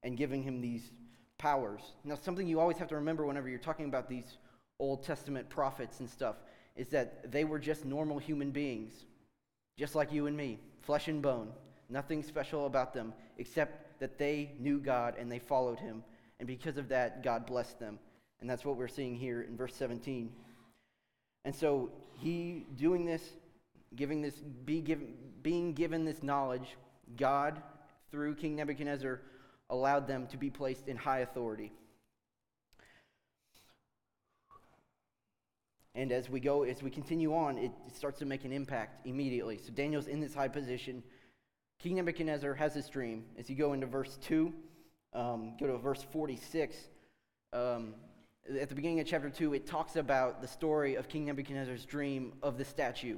[0.04, 0.92] and giving him these
[1.38, 1.82] powers.
[2.04, 4.38] Now, something you always have to remember whenever you're talking about these
[4.80, 6.36] Old Testament prophets and stuff
[6.76, 9.06] is that they were just normal human beings,
[9.78, 11.50] just like you and me, flesh and bone.
[11.90, 16.04] Nothing special about them except that they knew God and they followed him.
[16.40, 18.00] And because of that, God blessed them.
[18.42, 20.32] And that's what we're seeing here in verse 17.
[21.46, 23.22] And so he doing this,
[23.96, 26.76] giving this, be given, being given this knowledge,
[27.18, 27.62] God,
[28.12, 29.22] through King Nebuchadnezzar,
[29.70, 31.72] allowed them to be placed in high authority.
[35.96, 39.58] And as we go, as we continue on, it starts to make an impact immediately.
[39.58, 41.02] So Daniel's in this high position.
[41.80, 43.24] King Nebuchadnezzar has this dream.
[43.40, 44.54] As you go into verse 2,
[45.14, 46.76] um, go to verse 46.
[47.54, 47.96] Um,
[48.50, 52.34] at the beginning of chapter 2, it talks about the story of King Nebuchadnezzar's dream
[52.44, 53.18] of the statue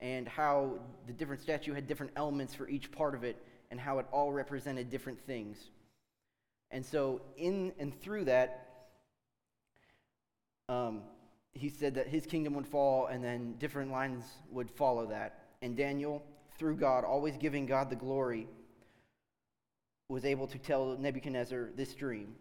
[0.00, 3.36] and how the different statue had different elements for each part of it
[3.70, 5.58] and how it all represented different things.
[6.70, 8.88] And so, in and through that,
[10.68, 11.02] um,
[11.52, 15.40] he said that his kingdom would fall and then different lines would follow that.
[15.60, 16.22] And Daniel,
[16.58, 18.46] through God, always giving God the glory,
[20.08, 22.34] was able to tell Nebuchadnezzar this dream.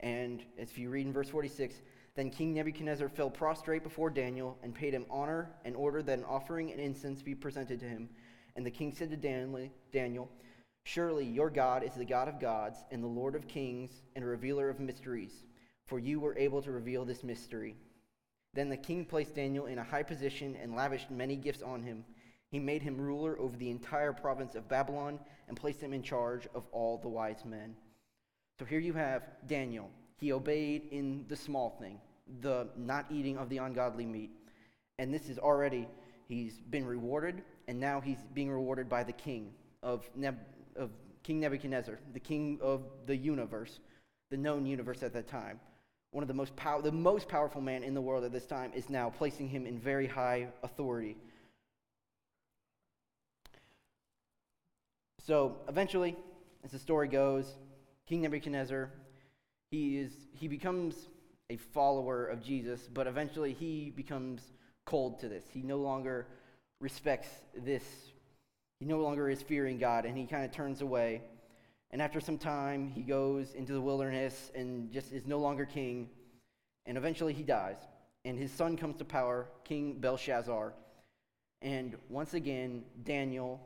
[0.00, 1.76] And if you read in verse 46,
[2.14, 6.24] then King Nebuchadnezzar fell prostrate before Daniel and paid him honor and ordered that an
[6.24, 8.08] offering and incense be presented to him.
[8.56, 10.30] And the king said to Daniel,
[10.84, 14.28] Surely your God is the God of gods and the Lord of kings and a
[14.28, 15.44] revealer of mysteries,
[15.84, 17.76] for you were able to reveal this mystery.
[18.54, 22.04] Then the king placed Daniel in a high position and lavished many gifts on him.
[22.50, 25.18] He made him ruler over the entire province of Babylon
[25.48, 27.74] and placed him in charge of all the wise men.
[28.58, 29.90] So here you have Daniel.
[30.18, 32.00] He obeyed in the small thing,
[32.40, 34.30] the not eating of the ungodly meat.
[34.98, 35.86] And this is already,
[36.26, 39.52] he's been rewarded, and now he's being rewarded by the king
[39.82, 40.38] of, Neb-
[40.74, 40.90] of
[41.22, 43.80] King Nebuchadnezzar, the king of the universe,
[44.30, 45.60] the known universe at that time
[46.16, 48.72] one of the most, pow- the most powerful man in the world at this time,
[48.74, 51.14] is now placing him in very high authority.
[55.26, 56.16] So eventually,
[56.64, 57.56] as the story goes,
[58.06, 58.90] King Nebuchadnezzar,
[59.70, 60.94] he, is, he becomes
[61.50, 64.42] a follower of Jesus, but eventually he becomes
[64.84, 65.44] cold to this.
[65.50, 66.26] He no longer
[66.80, 67.84] respects this.
[68.80, 71.22] He no longer is fearing God, and he kind of turns away.
[71.90, 76.10] And after some time, he goes into the wilderness and just is no longer king.
[76.84, 77.76] And eventually he dies.
[78.24, 80.74] And his son comes to power, King Belshazzar.
[81.62, 83.60] And once again, Daniel,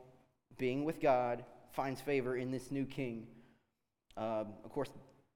[0.57, 3.27] being with God, finds favor in this new king.
[4.17, 4.89] Um, of course,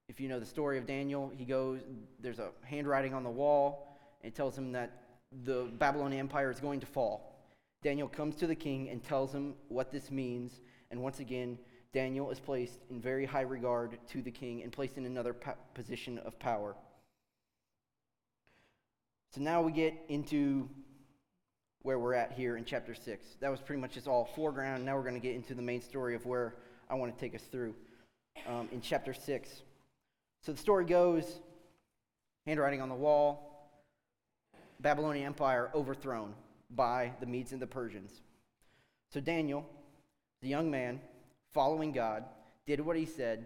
[0.08, 1.82] if you know the story of Daniel, he goes,
[2.20, 3.98] there's a handwriting on the wall.
[4.22, 4.92] And it tells him that
[5.44, 7.36] the Babylonian Empire is going to fall.
[7.84, 10.62] Daniel comes to the king and tells him what this means.
[10.92, 11.58] And once again,
[11.94, 15.56] Daniel is placed in very high regard to the king and placed in another po-
[15.74, 16.76] position of power.
[19.34, 20.70] So now we get into
[21.84, 23.26] where we're at here in chapter 6.
[23.40, 24.84] That was pretty much just all foreground.
[24.84, 26.56] Now we're going to get into the main story of where
[26.90, 27.76] I want to take us through
[28.48, 29.50] um, in chapter 6.
[30.42, 31.40] So the story goes
[32.46, 33.72] handwriting on the wall,
[34.80, 36.34] Babylonian Empire overthrown
[36.70, 38.22] by the Medes and the Persians.
[39.12, 39.66] So Daniel,
[40.42, 41.00] the young man,
[41.54, 42.24] following God,
[42.66, 43.46] did what he said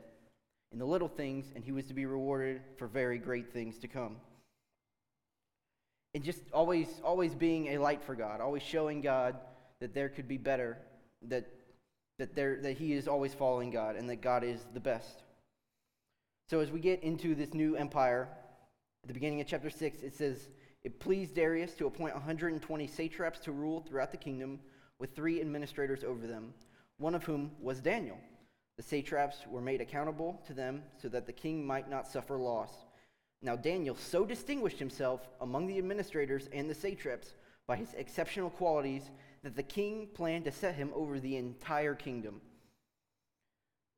[0.72, 3.88] in the little things, and he was to be rewarded for very great things to
[3.88, 4.18] come.
[6.14, 9.36] And just always, always being a light for God, always showing God
[9.80, 10.78] that there could be better,
[11.28, 11.48] that,
[12.20, 15.24] that, there, that he is always following God, and that God is the best.
[16.50, 18.28] So as we get into this new empire,
[19.04, 20.50] at the beginning of chapter 6, it says,
[20.84, 24.60] It pleased Darius to appoint 120 satraps to rule throughout the kingdom,
[25.00, 26.54] with three administrators over them
[26.98, 28.18] one of whom was Daniel.
[28.76, 32.72] The satraps were made accountable to them so that the king might not suffer loss.
[33.42, 37.36] Now, Daniel so distinguished himself among the administrators and the satraps
[37.68, 39.12] by his exceptional qualities
[39.44, 42.42] that the king planned to set him over the entire kingdom.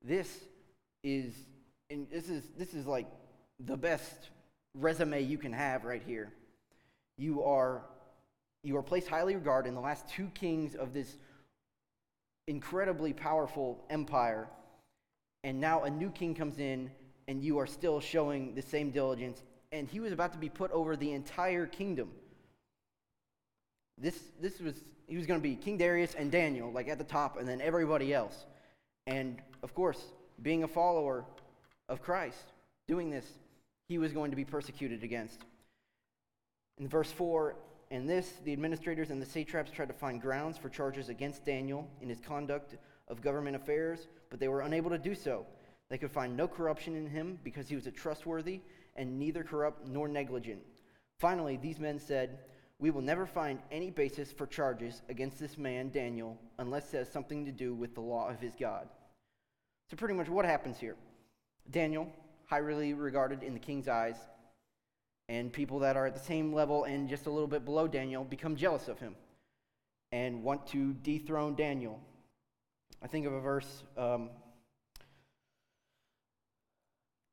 [0.03, 0.45] This
[1.03, 1.33] is,
[1.89, 3.07] and this is, this is like
[3.59, 4.29] the best
[4.75, 6.31] resume you can have right here.
[7.17, 7.83] You are,
[8.63, 11.17] you are placed highly regarded in the last two kings of this
[12.47, 14.47] incredibly powerful empire,
[15.43, 16.91] and now a new king comes in,
[17.27, 20.71] and you are still showing the same diligence, and he was about to be put
[20.71, 22.11] over the entire kingdom.
[23.97, 24.75] This, this was,
[25.11, 27.59] he was going to be King Darius and Daniel, like at the top, and then
[27.59, 28.45] everybody else.
[29.07, 30.01] And of course,
[30.41, 31.25] being a follower
[31.89, 32.53] of Christ,
[32.87, 33.25] doing this,
[33.89, 35.41] he was going to be persecuted against.
[36.77, 37.55] In verse 4,
[37.89, 41.89] in this, the administrators and the satraps tried to find grounds for charges against Daniel
[41.99, 42.77] in his conduct
[43.09, 45.45] of government affairs, but they were unable to do so.
[45.89, 48.61] They could find no corruption in him because he was a trustworthy
[48.95, 50.61] and neither corrupt nor negligent.
[51.19, 52.39] Finally, these men said,
[52.81, 57.11] We will never find any basis for charges against this man, Daniel, unless it has
[57.11, 58.89] something to do with the law of his God.
[59.91, 60.95] So, pretty much what happens here?
[61.69, 62.11] Daniel,
[62.47, 64.15] highly regarded in the king's eyes,
[65.29, 68.23] and people that are at the same level and just a little bit below Daniel
[68.23, 69.15] become jealous of him
[70.11, 71.99] and want to dethrone Daniel.
[73.03, 74.31] I think of a verse um,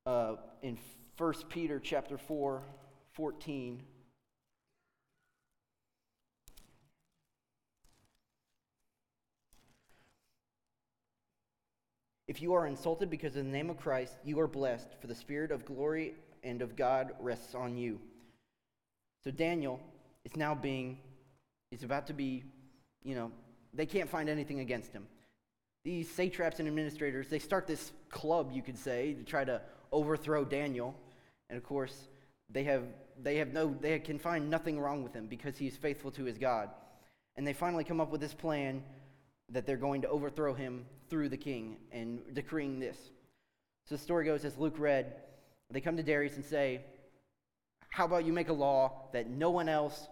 [0.05, 0.79] uh, in
[1.17, 2.63] 1 Peter chapter 4,
[3.15, 3.83] 14.
[12.29, 15.15] If you are insulted because of the name of Christ, you are blessed, for the
[15.15, 16.15] Spirit of glory
[16.45, 17.99] and of God rests on you.
[19.25, 19.81] So Daniel
[20.27, 20.99] is now being,
[21.73, 22.45] is about to be,
[23.03, 23.33] you know,
[23.73, 25.07] they can't find anything against him.
[25.85, 30.45] These satraps and administrators, they start this club, you could say, to try to overthrow
[30.45, 30.95] Daniel.
[31.49, 32.09] And of course,
[32.51, 32.85] they have,
[33.23, 36.25] they have no, they can find nothing wrong with him because he is faithful to
[36.25, 36.69] his God.
[37.37, 38.83] And they finally come up with this plan
[39.49, 42.97] that they're going to overthrow him through the king and decreeing this.
[43.89, 45.15] So the story goes, as Luke read,
[45.71, 46.81] they come to Darius and say,
[47.91, 50.09] How about you make a law that no one else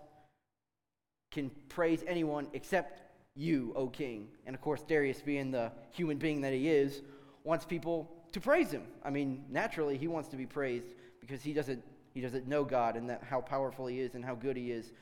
[1.30, 3.00] can praise anyone except
[3.34, 4.28] you, O king?
[4.46, 7.02] And of course, Darius, being the human being that he is,
[7.44, 8.82] wants people to praise him.
[9.04, 11.82] I mean, naturally, he wants to be praised because he doesn't,
[12.12, 14.92] he doesn't know God and that how powerful he is and how good he is.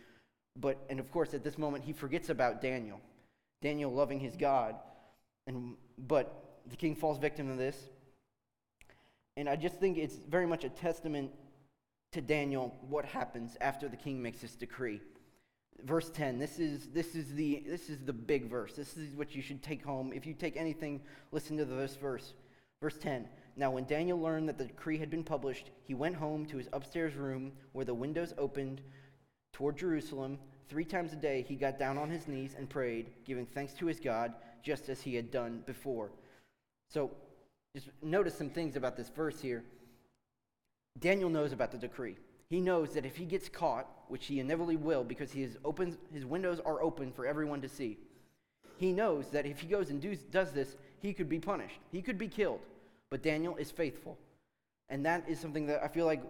[0.57, 3.01] But, and of course, at this moment, he forgets about Daniel.
[3.61, 4.77] Daniel loving his God.
[5.47, 7.77] And, but the king falls victim to this.
[9.37, 11.31] And I just think it's very much a testament
[12.13, 15.01] to Daniel what happens after the king makes this decree.
[15.83, 18.75] Verse 10, this is, this, is the, this is the big verse.
[18.75, 20.13] This is what you should take home.
[20.13, 21.01] If you take anything,
[21.33, 22.35] listen to this verse.
[22.81, 26.47] Verse 10 Now, when Daniel learned that the decree had been published, he went home
[26.47, 28.81] to his upstairs room where the windows opened
[29.53, 30.39] toward Jerusalem.
[30.69, 33.87] Three times a day, he got down on his knees and prayed, giving thanks to
[33.87, 34.35] his God,
[34.65, 36.11] just as he had done before.
[36.89, 37.13] So,
[37.75, 39.63] just notice some things about this verse here.
[40.99, 42.17] Daniel knows about the decree.
[42.49, 45.97] He knows that if he gets caught, which he inevitably will because he is open,
[46.13, 47.99] his windows are open for everyone to see,
[48.77, 51.79] he knows that if he goes and does, does this, he could be punished.
[51.93, 52.61] He could be killed.
[53.11, 54.19] But Daniel is faithful.
[54.89, 56.23] And that is something that I feel like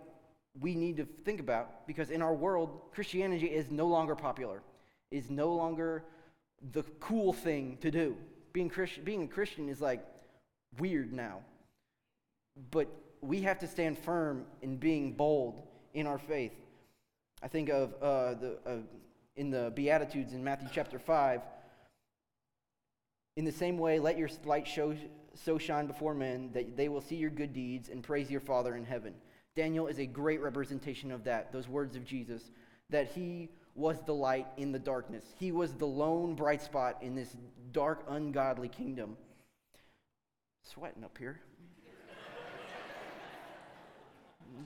[0.60, 4.62] we need to think about because in our world, Christianity is no longer popular,
[5.10, 6.04] is no longer
[6.72, 8.16] the cool thing to do.
[8.52, 10.04] Being, Christ- being a Christian is like
[10.78, 11.40] weird now.
[12.70, 12.88] But
[13.20, 15.62] we have to stand firm in being bold
[15.92, 16.52] in our faith.
[17.42, 18.76] I think of uh, the, uh,
[19.36, 21.40] in the Beatitudes in Matthew chapter 5.
[23.36, 24.94] In the same way, let your light show,
[25.34, 28.76] so shine before men that they will see your good deeds and praise your Father
[28.76, 29.14] in heaven.
[29.56, 32.50] Daniel is a great representation of that, those words of Jesus,
[32.90, 35.24] that he was the light in the darkness.
[35.38, 37.36] He was the lone bright spot in this
[37.72, 39.16] dark, ungodly kingdom.
[40.62, 41.40] Sweating up here.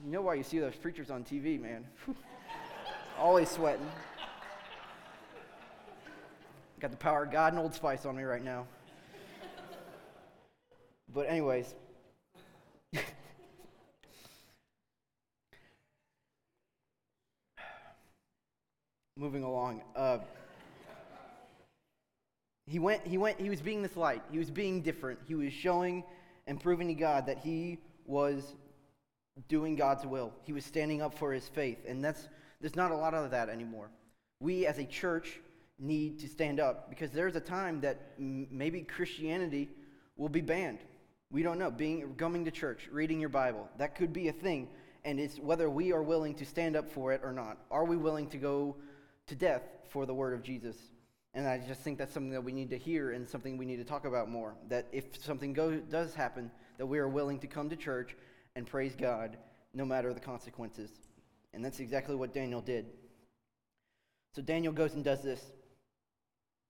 [0.05, 1.85] you know why you see those preachers on TV, man.
[3.17, 3.89] Always sweating.
[6.79, 8.65] Got the power of God and Old Spice on me right now.
[11.13, 11.73] But, anyways.
[19.19, 19.81] Moving along.
[19.97, 20.19] Uh,
[22.65, 24.23] he went, he went, he was being this light.
[24.31, 25.19] He was being different.
[25.27, 26.05] He was showing
[26.47, 28.55] and proving to God that he was
[29.49, 30.31] doing God's will.
[30.43, 31.79] He was standing up for his faith.
[31.85, 32.29] And that's,
[32.61, 33.89] there's not a lot of that anymore.
[34.39, 35.41] We as a church
[35.79, 39.67] need to stand up because there's a time that m- maybe Christianity
[40.15, 40.79] will be banned.
[41.29, 41.71] We don't know.
[41.71, 44.69] Being coming to church, reading your Bible, that could be a thing.
[45.03, 47.57] And it's whether we are willing to stand up for it or not.
[47.69, 48.77] Are we willing to go
[49.29, 50.75] to death for the word of Jesus?
[51.33, 53.77] And I just think that's something that we need to hear and something we need
[53.77, 54.55] to talk about more.
[54.67, 58.15] That if something go, does happen, that we are willing to come to church
[58.55, 59.37] and praise God
[59.73, 60.89] no matter the consequences.
[61.53, 62.87] And that's exactly what Daniel did.
[64.35, 65.43] So Daniel goes and does this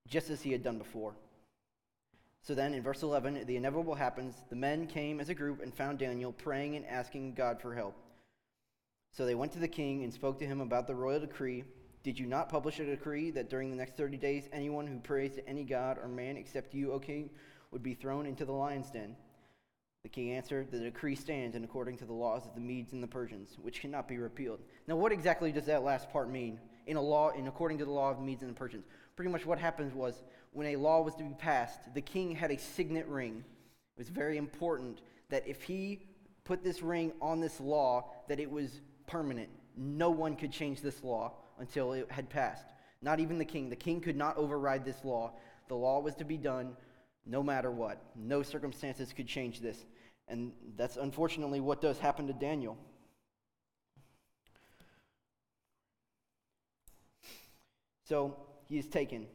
[0.07, 1.13] just as he had done before.
[2.41, 4.33] So then in verse 11, the inevitable happens.
[4.49, 7.95] The men came as a group and found Daniel praying and asking God for help.
[9.11, 11.63] So they went to the king and spoke to him about the royal decree.
[12.01, 15.35] Did you not publish a decree that during the next 30 days anyone who prays
[15.35, 17.29] to any god or man except you, O king,
[17.71, 19.15] would be thrown into the lion's den?
[20.03, 23.03] The king answered, The decree stands and according to the laws of the Medes and
[23.03, 24.61] the Persians, which cannot be repealed.
[24.87, 26.57] Now, what exactly does that last part mean?
[26.87, 28.85] In a law, in according to the law of the Medes and the Persians.
[29.17, 30.23] Pretty much what happened was
[30.53, 33.43] when a law was to be passed, the king had a signet ring.
[33.97, 36.07] It was very important that if he
[36.45, 39.49] put this ring on this law, that it was permanent.
[39.75, 42.65] no one could change this law until it had passed.
[43.01, 43.69] Not even the king.
[43.69, 45.33] The king could not override this law.
[45.67, 46.75] The law was to be done
[47.25, 48.01] no matter what.
[48.15, 49.85] No circumstances could change this.
[50.27, 52.77] And that's unfortunately what does happen to Daniel.
[58.05, 58.35] So
[58.65, 59.27] he is taken.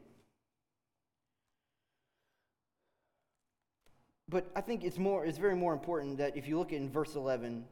[4.28, 7.14] But I think it's more it's very more important that if you look in verse
[7.14, 7.64] 11,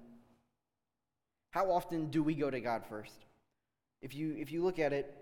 [1.51, 3.27] how often do we go to God first?
[4.03, 5.15] If you if you look at it,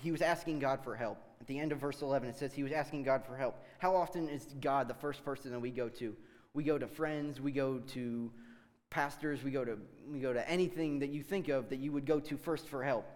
[0.00, 1.18] he was asking God for help.
[1.40, 3.62] At the end of verse 11 it says he was asking God for help.
[3.78, 6.14] How often is God the first person that we go to?
[6.52, 8.30] We go to friends, we go to
[8.90, 9.78] pastors, we go to
[10.10, 12.82] we go to anything that you think of that you would go to first for
[12.82, 13.06] help.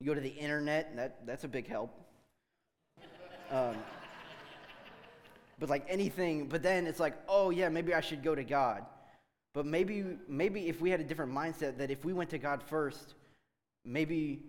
[0.00, 1.94] You go to the internet, that that's a big help.
[3.50, 3.76] Um,
[5.58, 8.86] but like anything, but then it's like, oh yeah, maybe I should go to God.
[9.54, 12.62] But maybe maybe if we had a different mindset that if we went to God
[12.62, 13.14] first,
[13.84, 14.42] maybe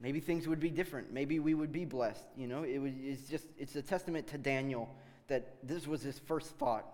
[0.00, 1.12] maybe things would be different.
[1.12, 2.26] Maybe we would be blessed.
[2.36, 4.88] You know, it was it's just it's a testament to Daniel
[5.28, 6.86] that this was his first thought.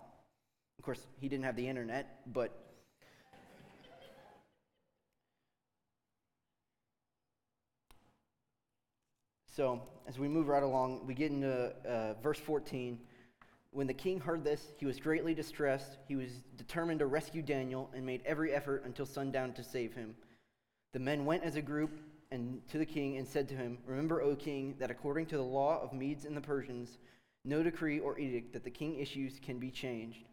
[0.79, 2.63] Of course, he didn't have the internet, but
[9.55, 12.97] So, as we move right along, we get into uh, verse 14.
[13.69, 15.97] When the king heard this, he was greatly distressed.
[16.07, 20.15] He was determined to rescue Daniel and made every effort until sundown to save him.
[20.93, 21.99] The men went as a group
[22.31, 25.43] and to the king and said to him, Remember, O king, that according to the
[25.43, 26.97] law of Medes and the Persians,
[27.45, 30.25] no decree or edict that the king issues can be changed.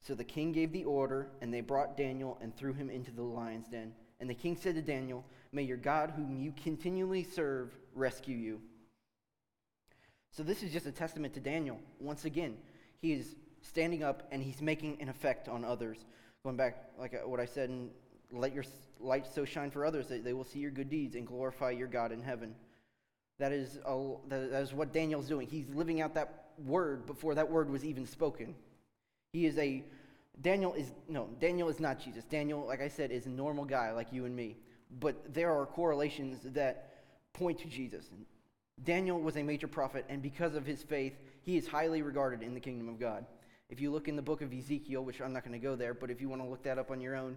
[0.00, 3.22] So the king gave the order, and they brought Daniel and threw him into the
[3.22, 3.92] lion's den.
[4.20, 8.60] And the king said to Daniel, May your God, whom you continually serve, rescue you.
[10.30, 11.78] So this is just a testament to Daniel.
[12.00, 12.56] Once again,
[13.00, 15.98] he is standing up and he's making an effect on others.
[16.42, 17.90] Going back, like uh, what I said, and
[18.32, 18.64] let your
[19.00, 21.88] light so shine for others that they will see your good deeds and glorify your
[21.88, 22.54] God in heaven.
[23.38, 25.46] That is, a, that is what Daniel's doing.
[25.46, 28.54] He's living out that word before that word was even spoken.
[29.32, 29.82] He is a
[30.40, 32.24] Daniel is no Daniel is not Jesus.
[32.24, 34.56] Daniel, like I said, is a normal guy like you and me.
[35.00, 36.92] But there are correlations that
[37.32, 38.10] point to Jesus.
[38.84, 42.54] Daniel was a major prophet, and because of his faith, he is highly regarded in
[42.54, 43.24] the kingdom of God.
[43.68, 45.94] If you look in the book of Ezekiel, which I'm not going to go there,
[45.94, 47.36] but if you want to look that up on your own,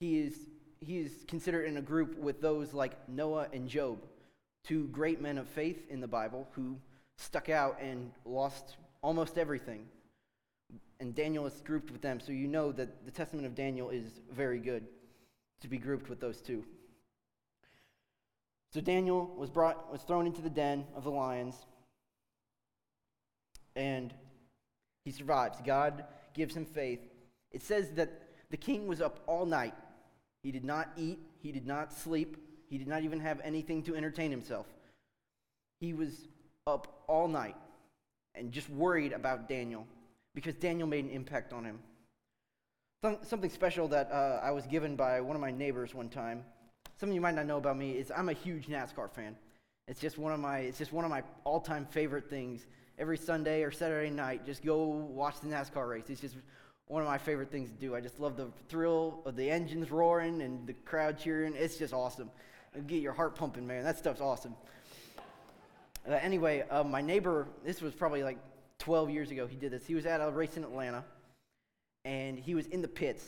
[0.00, 0.36] he is,
[0.80, 3.98] he is considered in a group with those like Noah and Job,
[4.64, 6.76] two great men of faith in the Bible who
[7.16, 9.86] stuck out and lost almost everything.
[11.00, 14.20] And Daniel is grouped with them, so you know that the testament of Daniel is
[14.32, 14.84] very good
[15.60, 16.64] to be grouped with those two.
[18.72, 21.54] So Daniel was brought was thrown into the den of the lions
[23.74, 24.12] and
[25.04, 25.58] he survives.
[25.64, 27.00] God gives him faith.
[27.50, 28.10] It says that
[28.50, 29.74] the king was up all night.
[30.48, 32.38] He did not eat, he did not sleep,
[32.70, 34.64] he did not even have anything to entertain himself.
[35.78, 36.26] He was
[36.66, 37.54] up all night
[38.34, 39.86] and just worried about Daniel
[40.34, 41.80] because Daniel made an impact on him.
[43.24, 46.46] Something special that uh, I was given by one of my neighbors one time.
[46.98, 49.36] Something you might not know about me is I'm a huge NASCAR fan.
[49.86, 52.64] It's just one of my it's just one of my all-time favorite things
[52.98, 56.04] every Sunday or Saturday night, just go watch the NASCAR race.
[56.08, 56.36] It's just
[56.88, 57.94] one of my favorite things to do.
[57.94, 61.54] I just love the thrill of the engines roaring and the crowd cheering.
[61.56, 62.30] It's just awesome.
[62.74, 63.84] It'll get your heart pumping, man.
[63.84, 64.54] That stuff's awesome.
[66.08, 68.38] Uh, anyway, uh, my neighbor, this was probably like
[68.78, 69.86] 12 years ago, he did this.
[69.86, 71.04] He was at a race in Atlanta,
[72.04, 73.24] and he was in the pits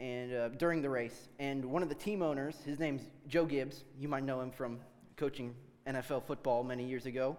[0.00, 1.28] and uh, during the race.
[1.38, 3.84] And one of the team owners, his name's Joe Gibbs.
[3.98, 4.80] You might know him from
[5.16, 5.54] coaching
[5.86, 7.36] NFL football many years ago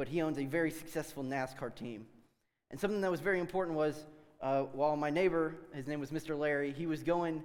[0.00, 2.06] but he owns a very successful NASCAR team.
[2.70, 4.06] And something that was very important was
[4.40, 6.38] uh, while my neighbor, his name was Mr.
[6.38, 7.42] Larry, he was going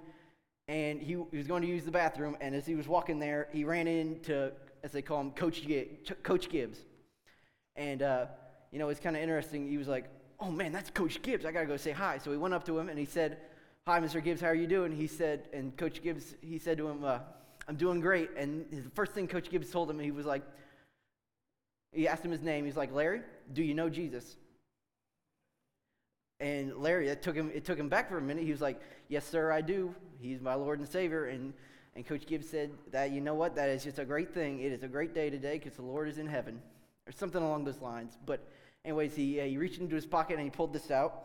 [0.68, 3.48] and he, he, was going to use the bathroom, and as he was walking there,
[3.52, 4.50] he ran into,
[4.82, 5.64] as they call him, Coach,
[6.24, 6.78] Coach Gibbs.
[7.76, 8.26] And, uh,
[8.72, 9.68] you know, it's kind of interesting.
[9.68, 10.06] He was like,
[10.40, 11.44] oh man, that's Coach Gibbs.
[11.44, 12.18] I got to go say hi.
[12.18, 13.38] So he went up to him and he said,
[13.86, 14.22] hi, Mr.
[14.22, 14.92] Gibbs, how are you doing?
[14.92, 17.20] He said, and Coach Gibbs, he said to him, uh,
[17.68, 18.30] I'm doing great.
[18.36, 20.42] And the first thing Coach Gibbs told him, he was like,
[21.92, 22.64] he asked him his name.
[22.64, 23.22] He's like, Larry,
[23.52, 24.36] do you know Jesus?
[26.38, 28.44] And Larry, it took him, it took him back for a minute.
[28.44, 29.94] He was like, Yes, sir, I do.
[30.20, 31.26] He's my Lord and Savior.
[31.26, 31.54] And,
[31.94, 33.54] and Coach Gibbs said that, you know what?
[33.54, 34.60] That is just a great thing.
[34.60, 36.60] It is a great day today because the Lord is in heaven,
[37.06, 38.18] or something along those lines.
[38.26, 38.46] But,
[38.84, 41.24] anyways, he, uh, he reached into his pocket and he pulled this out.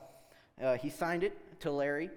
[0.61, 2.09] Uh, he signed it to Larry.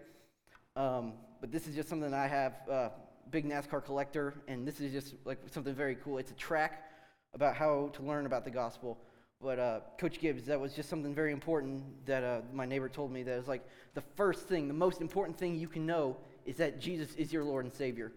[0.77, 2.89] Um, but this is just something I have, uh,
[3.31, 6.19] big NASCAR collector, and this is just like something very cool.
[6.19, 6.91] It's a track
[7.33, 8.99] about how to learn about the gospel.
[9.45, 13.13] But uh, Coach Gibbs, that was just something very important that uh, my neighbor told
[13.13, 13.23] me.
[13.23, 16.17] That was like the first thing, the most important thing you can know
[16.47, 18.11] is that Jesus is your Lord and Savior.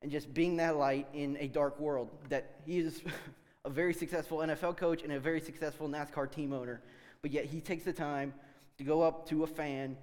[0.00, 2.08] and just being that light in a dark world.
[2.28, 3.02] That he is
[3.64, 6.80] a very successful NFL coach and a very successful NASCAR team owner,
[7.20, 8.32] but yet he takes the time
[8.78, 9.96] to go up to a fan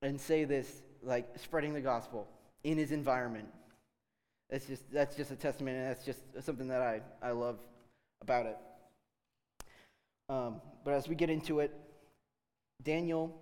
[0.00, 2.26] and say this, like spreading the gospel
[2.64, 3.48] in his environment.
[4.48, 7.58] That's just that's just a testament, and that's just something that I, I love
[8.22, 8.56] about it.
[10.28, 11.72] Um, but as we get into it,
[12.82, 13.34] Daniel,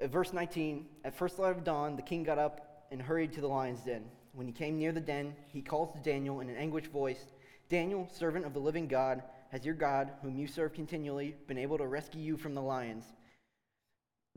[0.00, 3.40] at verse 19, at first light of dawn, the king got up and hurried to
[3.40, 4.04] the lion's den.
[4.32, 7.26] When he came near the den, he calls to Daniel in an anguished voice
[7.68, 11.78] Daniel, servant of the living God, has your God, whom you serve continually, been able
[11.78, 13.04] to rescue you from the lions?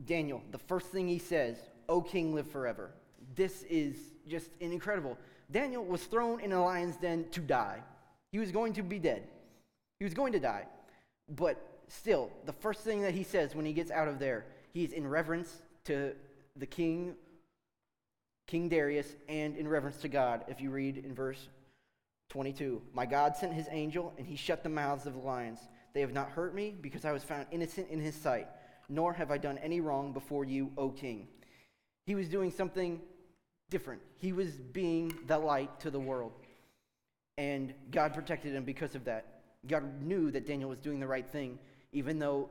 [0.06, 1.58] Daniel, the first thing he says,
[1.88, 2.92] O king, live forever.
[3.34, 3.96] This is
[4.26, 5.18] just incredible.
[5.50, 7.82] Daniel was thrown in a lion's den to die.
[8.32, 9.28] He was going to be dead.
[9.98, 10.66] He was going to die.
[11.28, 11.56] But
[11.88, 15.06] still, the first thing that he says when he gets out of there, he's in
[15.06, 16.14] reverence to
[16.56, 17.14] the king,
[18.46, 21.48] King Darius, and in reverence to God, if you read in verse
[22.30, 22.82] 22.
[22.92, 25.60] My God sent his angel, and he shut the mouths of the lions.
[25.94, 28.48] They have not hurt me, because I was found innocent in his sight,
[28.88, 31.28] nor have I done any wrong before you, O king.
[32.06, 33.00] He was doing something
[33.70, 34.00] different.
[34.16, 36.32] He was being the light to the world.
[37.38, 39.35] And God protected him because of that.
[39.68, 41.58] God knew that Daniel was doing the right thing,
[41.92, 42.50] even though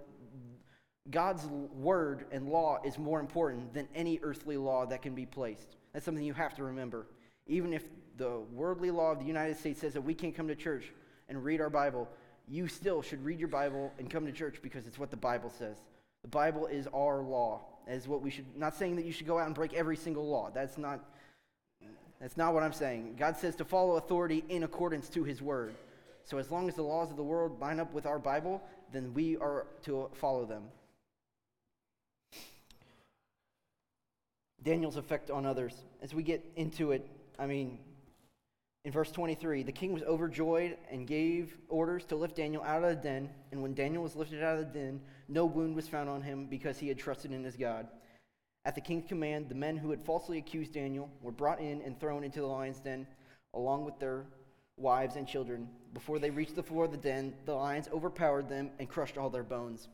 [1.11, 5.75] God's word and law is more important than any earthly law that can be placed.
[5.93, 7.07] That's something you have to remember.
[7.47, 7.83] Even if
[8.17, 10.91] the worldly law of the United States says that we can't come to church
[11.29, 12.09] and read our Bible,
[12.47, 15.49] you still should read your Bible and come to church because it's what the Bible
[15.49, 15.77] says.
[16.23, 17.61] The Bible is our law.
[17.87, 20.27] Is what we should not saying that you should go out and break every single
[20.27, 20.49] law.
[20.51, 21.01] That's not
[22.19, 23.15] that's not what I'm saying.
[23.19, 25.75] God says to follow authority in accordance to his word.
[26.25, 28.61] So as long as the laws of the world line up with our Bible,
[28.91, 30.63] then we are to follow them.
[34.63, 35.75] Daniel's effect on others.
[36.01, 37.07] As we get into it,
[37.37, 37.77] I mean,
[38.83, 42.89] in verse 23, the king was overjoyed and gave orders to lift Daniel out of
[42.89, 43.29] the den.
[43.51, 46.47] And when Daniel was lifted out of the den, no wound was found on him
[46.47, 47.87] because he had trusted in his God.
[48.65, 51.99] At the king's command, the men who had falsely accused Daniel were brought in and
[51.99, 53.05] thrown into the lion's den,
[53.53, 54.25] along with their
[54.77, 55.69] wives and children.
[55.95, 59.29] Before they reached the floor of the den, the lions overpowered them and crushed all
[59.29, 59.87] their bones.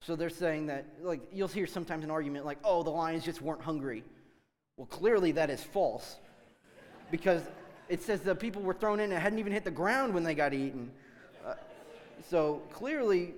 [0.00, 3.42] So they're saying that, like, you'll hear sometimes an argument like, oh, the lions just
[3.42, 4.02] weren't hungry.
[4.78, 6.16] Well, clearly that is false
[7.10, 7.42] because
[7.90, 10.34] it says the people were thrown in and hadn't even hit the ground when they
[10.34, 10.90] got eaten.
[11.46, 11.54] Uh,
[12.30, 13.34] so clearly,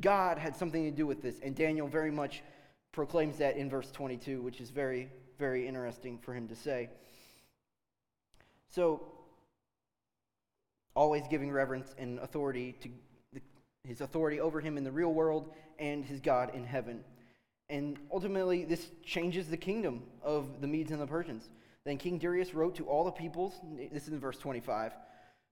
[0.00, 2.44] God had something to do with this, and Daniel very much
[2.92, 6.88] proclaims that in verse 22, which is very, very interesting for him to say.
[8.68, 9.02] So,
[11.00, 12.90] always giving reverence and authority to
[13.32, 13.40] the,
[13.84, 17.02] his authority over him in the real world and his God in heaven.
[17.70, 21.48] And ultimately, this changes the kingdom of the Medes and the Persians.
[21.86, 23.54] Then King Darius wrote to all the peoples,
[23.90, 24.92] this is in verse 25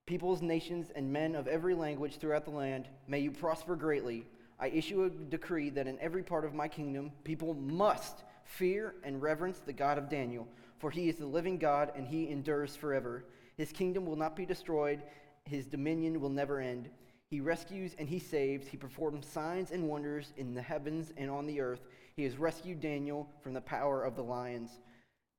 [0.04, 4.26] peoples, nations, and men of every language throughout the land, may you prosper greatly.
[4.58, 9.22] I issue a decree that in every part of my kingdom, people must fear and
[9.22, 10.46] reverence the God of Daniel,
[10.78, 13.24] for he is the living God and he endures forever.
[13.58, 15.02] His kingdom will not be destroyed,
[15.48, 16.88] his dominion will never end.
[17.30, 18.66] He rescues and he saves.
[18.66, 21.80] He performs signs and wonders in the heavens and on the earth.
[22.16, 24.70] He has rescued Daniel from the power of the lions.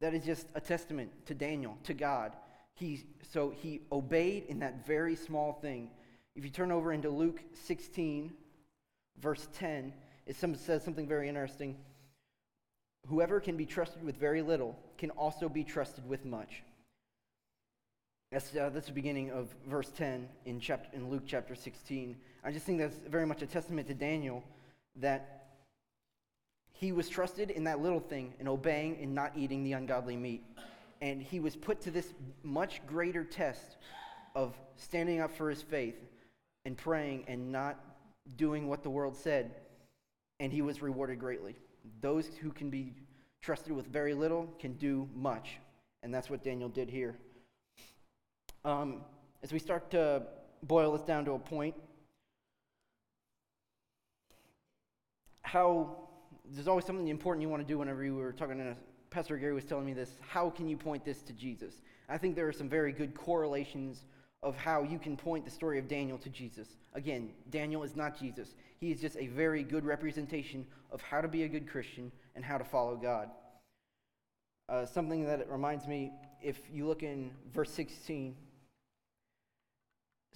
[0.02, 2.34] That is just a testament to Daniel, to God.
[2.76, 3.04] He,
[3.34, 5.90] so he obeyed in that very small thing.
[6.36, 8.32] If you turn over into Luke 16,
[9.20, 9.94] verse 10,
[10.26, 11.76] it says something very interesting.
[13.08, 16.64] Whoever can be trusted with very little can also be trusted with much.
[18.32, 22.16] That's, uh, that's the beginning of verse 10 in, chapter, in Luke chapter 16.
[22.44, 24.44] I just think that's very much a testament to Daniel
[24.98, 25.48] that
[26.72, 30.44] he was trusted in that little thing in obeying and not eating the ungodly meat.
[31.02, 32.14] And he was put to this
[32.44, 33.78] much greater test
[34.36, 35.98] of standing up for his faith
[36.66, 37.80] and praying and not
[38.38, 39.56] doing what the world said.
[40.40, 41.56] And he was rewarded greatly.
[42.00, 42.94] Those who can be
[43.42, 45.58] trusted with very little can do much.
[46.04, 47.18] And that's what Daniel did here.
[48.66, 49.02] Um,
[49.42, 50.24] as we start to
[50.64, 51.76] boil this down to a point,
[55.44, 55.98] how
[56.46, 58.76] there's always something important you want to do whenever you were talking to
[59.10, 60.12] Pastor Gary was telling me this.
[60.28, 61.82] How can you point this to Jesus?
[62.08, 64.06] I think there are some very good correlations
[64.44, 66.68] of how you can point the story of Daniel to Jesus.
[66.94, 68.56] Again, Daniel is not Jesus.
[68.80, 72.46] He is just a very good representation of how to be a good Christian and
[72.46, 73.30] how to follow God.
[74.70, 78.36] Uh, something that it reminds me, if you look in verse 16,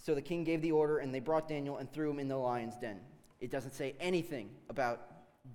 [0.04, 2.36] so the king gave the order, and they brought Daniel and threw him in the
[2.36, 3.00] lion's den.
[3.40, 5.00] It doesn't say anything about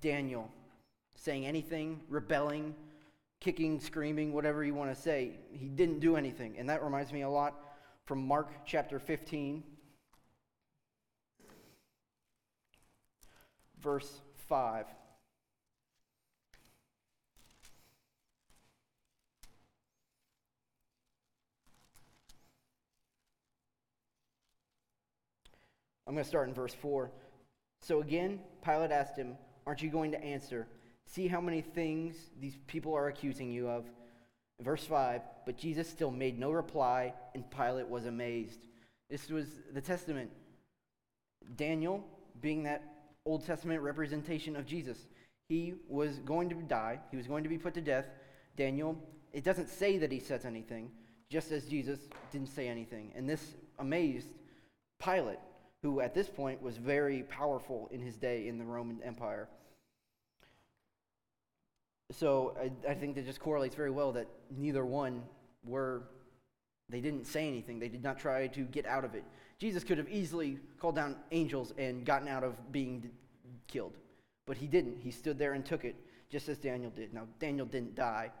[0.01, 0.49] Daniel
[1.15, 2.73] saying anything, rebelling,
[3.39, 5.33] kicking, screaming, whatever you want to say.
[5.51, 6.57] He didn't do anything.
[6.57, 7.55] And that reminds me a lot
[8.05, 9.63] from Mark chapter 15,
[13.79, 14.85] verse 5.
[26.09, 27.11] I'm going to start in verse 4.
[27.81, 29.37] So again, Pilate asked him,
[29.67, 30.65] Aren't you going to answer?
[31.05, 33.85] See how many things these people are accusing you of.
[34.59, 38.65] Verse 5 But Jesus still made no reply, and Pilate was amazed.
[39.11, 40.31] This was the Testament.
[41.55, 42.03] Daniel,
[42.41, 42.83] being that
[43.23, 44.97] Old Testament representation of Jesus,
[45.47, 48.05] he was going to die, he was going to be put to death.
[48.57, 48.97] Daniel,
[49.31, 50.89] it doesn't say that he says anything,
[51.29, 51.99] just as Jesus
[52.31, 53.11] didn't say anything.
[53.15, 54.29] And this amazed
[54.99, 55.39] Pilate,
[55.83, 59.47] who at this point was very powerful in his day in the Roman Empire.
[62.11, 65.23] So I, I think that just correlates very well that neither one
[65.63, 66.03] were,
[66.89, 67.79] they didn't say anything.
[67.79, 69.23] They did not try to get out of it.
[69.59, 73.09] Jesus could have easily called down angels and gotten out of being d-
[73.67, 73.97] killed,
[74.47, 74.97] but he didn't.
[75.01, 75.95] He stood there and took it,
[76.29, 77.13] just as Daniel did.
[77.13, 78.31] Now, Daniel didn't die,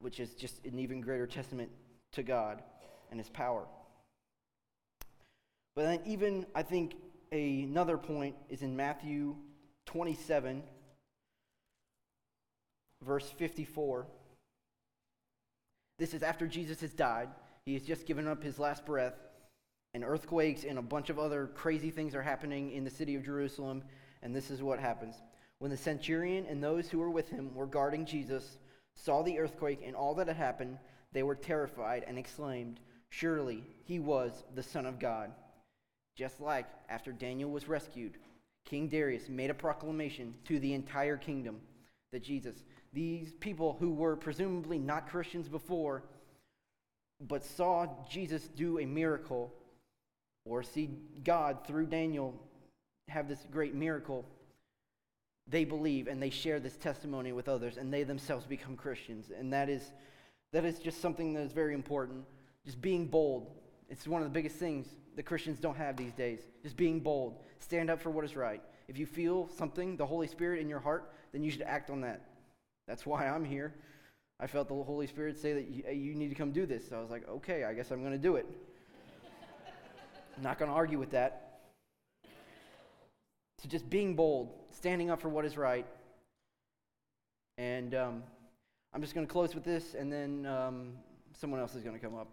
[0.00, 1.70] which is just an even greater testament
[2.12, 2.62] to God
[3.10, 3.64] and his power.
[5.74, 6.94] But then, even I think
[7.32, 9.36] another point is in Matthew
[9.86, 10.62] 27,
[13.02, 14.06] verse 54.
[15.98, 17.28] This is after Jesus has died.
[17.64, 19.14] He has just given up his last breath,
[19.94, 23.24] and earthquakes and a bunch of other crazy things are happening in the city of
[23.24, 23.82] Jerusalem.
[24.22, 25.16] And this is what happens.
[25.58, 28.58] When the centurion and those who were with him were guarding Jesus
[28.94, 30.78] saw the earthquake and all that had happened,
[31.12, 35.32] they were terrified and exclaimed, Surely he was the Son of God.
[36.14, 38.18] Just like after Daniel was rescued,
[38.64, 41.60] King Darius made a proclamation to the entire kingdom
[42.12, 46.04] that Jesus, these people who were presumably not Christians before,
[47.20, 49.52] but saw Jesus do a miracle
[50.44, 50.90] or see
[51.24, 52.34] God through Daniel
[53.08, 54.24] have this great miracle,
[55.48, 59.30] they believe and they share this testimony with others and they themselves become Christians.
[59.36, 59.92] And that is
[60.52, 62.24] that is just something that is very important.
[62.64, 63.50] Just being bold.
[63.88, 64.86] It's one of the biggest things
[65.16, 66.40] that Christians don't have these days.
[66.62, 67.38] Just being bold.
[67.58, 68.62] Stand up for what is right.
[68.88, 72.00] If you feel something, the Holy Spirit in your heart, then you should act on
[72.02, 72.22] that.
[72.86, 73.74] That's why I'm here.
[74.40, 76.88] I felt the Holy Spirit say that you, you need to come do this.
[76.88, 78.46] So I was like, okay, I guess I'm going to do it.
[80.36, 81.60] I'm not going to argue with that.
[83.62, 85.86] So just being bold, standing up for what is right.
[87.56, 88.22] And um,
[88.92, 90.92] I'm just going to close with this, and then um,
[91.32, 92.28] someone else is going to come up.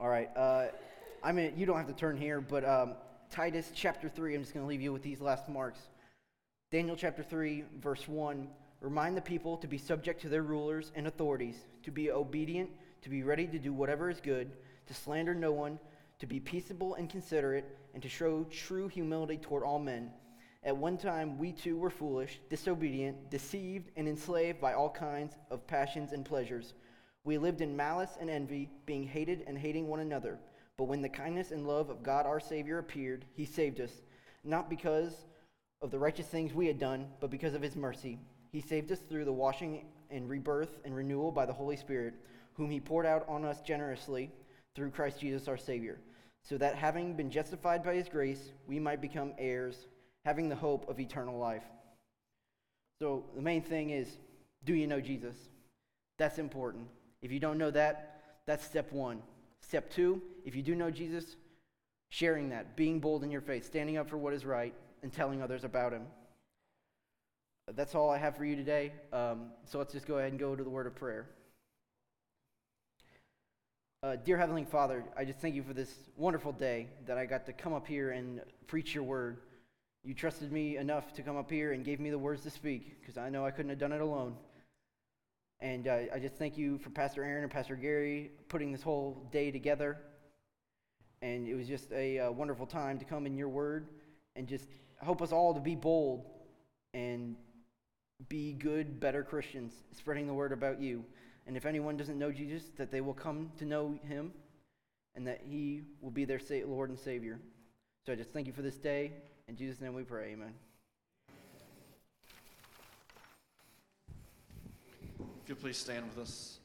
[0.00, 0.30] All right.
[0.36, 0.66] Uh,
[1.24, 2.92] I mean, you don't have to turn here, but um,
[3.30, 5.80] Titus chapter 3, I'm just going to leave you with these last marks.
[6.70, 8.46] Daniel chapter 3, verse 1
[8.80, 12.70] Remind the people to be subject to their rulers and authorities, to be obedient,
[13.02, 14.52] to be ready to do whatever is good,
[14.86, 15.80] to slander no one,
[16.20, 20.12] to be peaceable and considerate, and to show true humility toward all men.
[20.62, 25.66] At one time, we too were foolish, disobedient, deceived, and enslaved by all kinds of
[25.66, 26.74] passions and pleasures.
[27.24, 30.38] We lived in malice and envy, being hated and hating one another.
[30.76, 33.92] But when the kindness and love of God our Savior appeared, he saved us,
[34.44, 35.26] not because
[35.82, 38.18] of the righteous things we had done, but because of his mercy.
[38.50, 42.14] He saved us through the washing and rebirth and renewal by the Holy Spirit,
[42.54, 44.30] whom he poured out on us generously
[44.74, 45.98] through Christ Jesus our Savior,
[46.42, 49.88] so that having been justified by his grace, we might become heirs,
[50.24, 51.64] having the hope of eternal life.
[53.00, 54.08] So the main thing is
[54.64, 55.36] do you know Jesus?
[56.18, 56.88] That's important.
[57.22, 59.22] If you don't know that, that's step one.
[59.60, 61.36] Step two, if you do know Jesus,
[62.10, 65.42] sharing that, being bold in your faith, standing up for what is right, and telling
[65.42, 66.02] others about him.
[67.74, 68.92] That's all I have for you today.
[69.12, 71.28] Um, so let's just go ahead and go to the word of prayer.
[74.02, 77.44] Uh, dear Heavenly Father, I just thank you for this wonderful day that I got
[77.46, 79.38] to come up here and preach your word.
[80.04, 83.00] You trusted me enough to come up here and gave me the words to speak
[83.00, 84.36] because I know I couldn't have done it alone.
[85.60, 89.28] And uh, I just thank you for Pastor Aaron and Pastor Gary putting this whole
[89.32, 89.98] day together.
[91.20, 93.88] And it was just a uh, wonderful time to come in your word
[94.36, 94.68] and just
[95.02, 96.24] help us all to be bold
[96.94, 97.34] and
[98.28, 101.04] be good, better Christians, spreading the word about you.
[101.46, 104.32] And if anyone doesn't know Jesus, that they will come to know him
[105.14, 107.40] and that he will be their Lord and Savior.
[108.06, 109.12] So I just thank you for this day.
[109.48, 110.32] In Jesus' name we pray.
[110.32, 110.67] Amen.
[115.48, 116.58] If you please stand with us.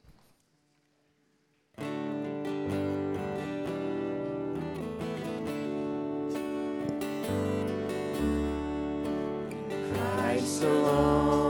[9.94, 11.43] Christ alone,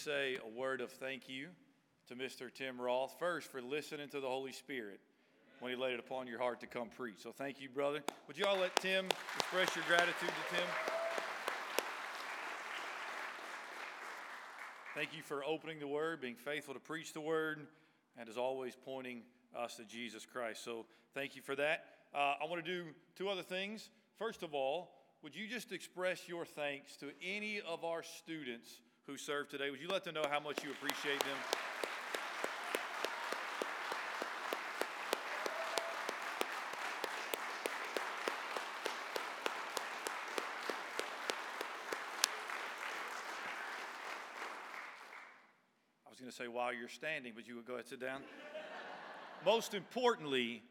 [0.00, 1.48] say a word of thank you
[2.08, 2.52] to Mr.
[2.52, 4.98] Tim Roth, first for listening to the Holy Spirit
[5.58, 7.18] when he laid it upon your heart to come preach.
[7.22, 8.00] So thank you, brother.
[8.26, 10.66] Would you all let Tim express your gratitude to Tim?
[14.94, 17.66] Thank you for opening the word, being faithful to preach the word,
[18.18, 19.20] and as always, pointing
[19.54, 20.64] us to Jesus Christ.
[20.64, 21.84] So thank you for that.
[22.14, 22.86] Uh, I want to do
[23.16, 23.90] two other things.
[24.18, 28.80] First of all, would you just express your thanks to any of our students
[29.10, 29.70] who served today?
[29.72, 31.36] Would you let them know how much you appreciate them?
[46.06, 48.00] I was going to say while you're standing, but you would go ahead and sit
[48.00, 48.20] down.
[49.44, 50.62] Most importantly,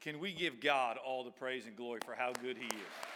[0.00, 3.09] can we give God all the praise and glory for how good He is?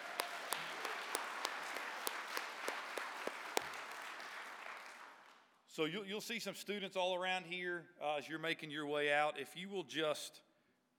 [5.75, 9.13] So you'll, you'll see some students all around here uh, as you're making your way
[9.13, 9.41] out.
[9.41, 10.41] If you will just,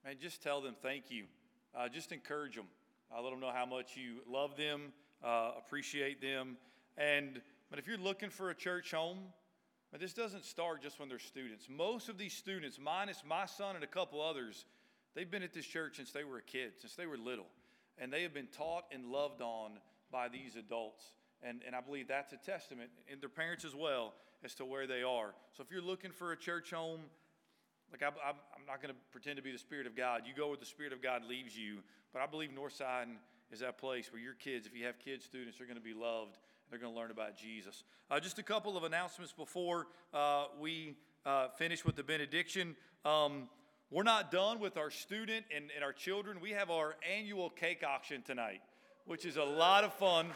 [0.03, 1.27] man, just tell them thank you.
[1.73, 2.65] Uh, just encourage them.
[3.09, 4.91] Uh, let them know how much you love them,
[5.23, 6.57] uh, appreciate them.
[6.97, 9.19] And but if you're looking for a church home,
[9.93, 11.67] but this doesn't start just when they're students.
[11.69, 14.65] Most of these students, minus my son and a couple others,
[15.15, 17.47] they've been at this church since they were a kid, since they were little.
[17.97, 19.79] And they have been taught and loved on
[20.11, 21.13] by these adults.
[21.41, 24.15] And, and I believe that's a testament, and their parents as well,
[24.45, 25.33] as to where they are.
[25.57, 27.01] So if you're looking for a church home,
[27.91, 30.21] like I, I'm, I'm not going to pretend to be the Spirit of God.
[30.25, 31.79] You go where the Spirit of God leaves you.
[32.13, 33.07] But I believe Northside
[33.51, 35.93] is that place where your kids, if you have kids, students, are going to be
[35.93, 36.37] loved.
[36.69, 37.83] They're going to learn about Jesus.
[38.09, 40.95] Uh, just a couple of announcements before uh, we
[41.25, 42.75] uh, finish with the benediction.
[43.03, 43.49] Um,
[43.91, 46.39] we're not done with our student and, and our children.
[46.41, 48.61] We have our annual cake auction tonight,
[49.05, 50.27] which is a lot of fun.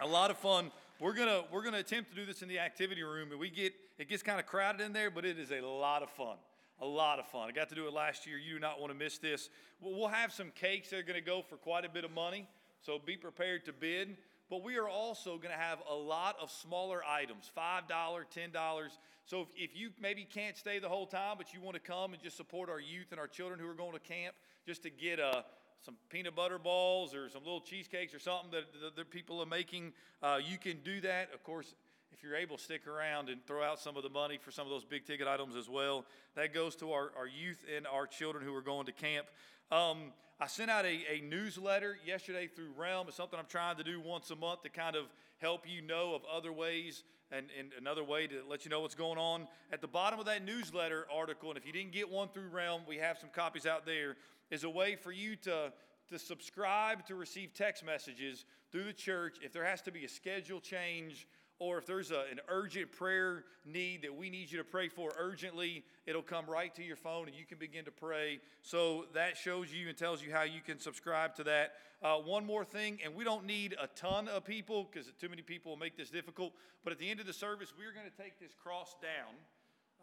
[0.00, 0.70] A lot of fun.
[0.98, 3.74] We're gonna we're gonna attempt to do this in the activity room, and we get
[3.98, 6.36] it gets kind of crowded in there, but it is a lot of fun.
[6.80, 7.48] A lot of fun.
[7.48, 8.36] I got to do it last year.
[8.38, 9.48] You do not want to miss this.
[9.80, 12.46] We'll have some cakes that are going to go for quite a bit of money,
[12.82, 14.16] so be prepared to bid.
[14.48, 18.88] But we are also going to have a lot of smaller items $5, $10.
[19.24, 22.12] So if, if you maybe can't stay the whole time, but you want to come
[22.12, 24.36] and just support our youth and our children who are going to camp
[24.66, 25.44] just to get a
[25.84, 29.92] some peanut butter balls or some little cheesecakes or something that the, people are making,
[30.22, 31.28] uh, you can do that.
[31.32, 31.74] Of course,
[32.12, 34.70] if you're able, stick around and throw out some of the money for some of
[34.70, 36.04] those big ticket items as well.
[36.34, 39.26] That goes to our, our youth and our children who are going to camp.
[39.70, 43.08] Um, I sent out a, a newsletter yesterday through Realm.
[43.08, 45.06] It's something I'm trying to do once a month to kind of
[45.38, 48.94] help you know of other ways and, and another way to let you know what's
[48.94, 49.48] going on.
[49.72, 52.82] At the bottom of that newsletter article, and if you didn't get one through Realm,
[52.86, 54.16] we have some copies out there,
[54.50, 55.72] is a way for you to,
[56.08, 60.08] to subscribe to receive text messages through the church if there has to be a
[60.08, 61.26] schedule change
[61.58, 65.12] or if there's a, an urgent prayer need that we need you to pray for
[65.18, 68.40] urgently, it'll come right to your phone and you can begin to pray.
[68.62, 71.72] So that shows you and tells you how you can subscribe to that.
[72.02, 75.40] Uh, one more thing, and we don't need a ton of people because too many
[75.40, 76.52] people will make this difficult,
[76.84, 79.34] but at the end of the service, we're going to take this cross down.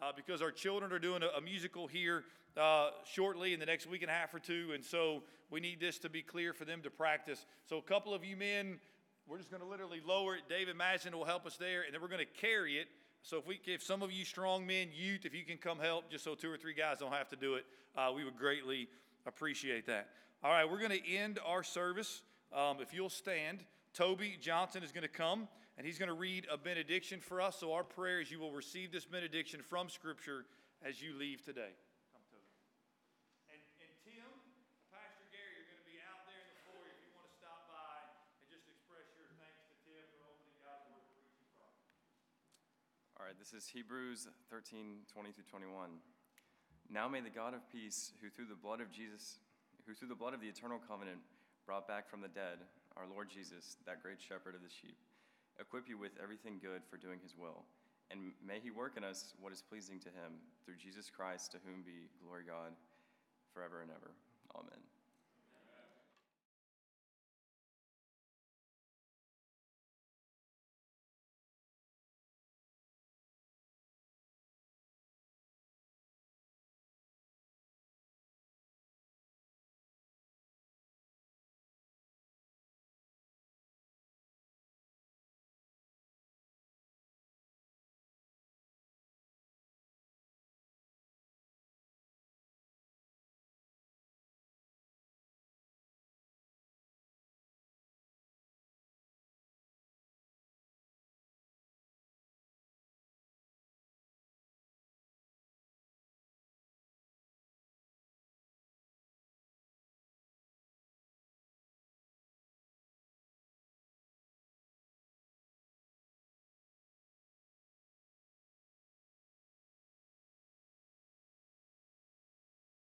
[0.02, 2.24] Uh, because our children are doing a, a musical here
[2.58, 5.80] uh, shortly in the next week and a half or two, and so we need
[5.80, 7.46] this to be clear for them to practice.
[7.68, 8.80] So, a couple of you men,
[9.28, 10.44] we're just going to literally lower it.
[10.50, 12.88] David Madison will help us there, and then we're going to carry it.
[13.24, 16.12] So if we, if some of you strong men, youth, if you can come help,
[16.12, 17.66] just so two or three guys don't have to do it,
[17.96, 18.90] uh, we would greatly
[19.26, 20.10] appreciate that.
[20.44, 22.22] All right, we're going to end our service.
[22.54, 23.64] Um, if you'll stand,
[23.94, 25.48] Toby Johnson is going to come,
[25.78, 27.58] and he's going to read a benediction for us.
[27.62, 30.46] So our prayer is you will receive this benediction from Scripture
[30.86, 31.72] as you leave today.
[43.24, 45.96] All right, this is Hebrews 13, 20 through 21.
[46.92, 49.40] Now may the God of peace, who through the blood of Jesus,
[49.88, 51.24] who through the blood of the eternal covenant
[51.64, 52.60] brought back from the dead
[53.00, 55.00] our Lord Jesus, that great shepherd of the sheep,
[55.56, 57.64] equip you with everything good for doing his will.
[58.12, 61.64] And may he work in us what is pleasing to him through Jesus Christ, to
[61.64, 62.76] whom be glory God
[63.56, 64.12] forever and ever.
[64.52, 64.93] Amen.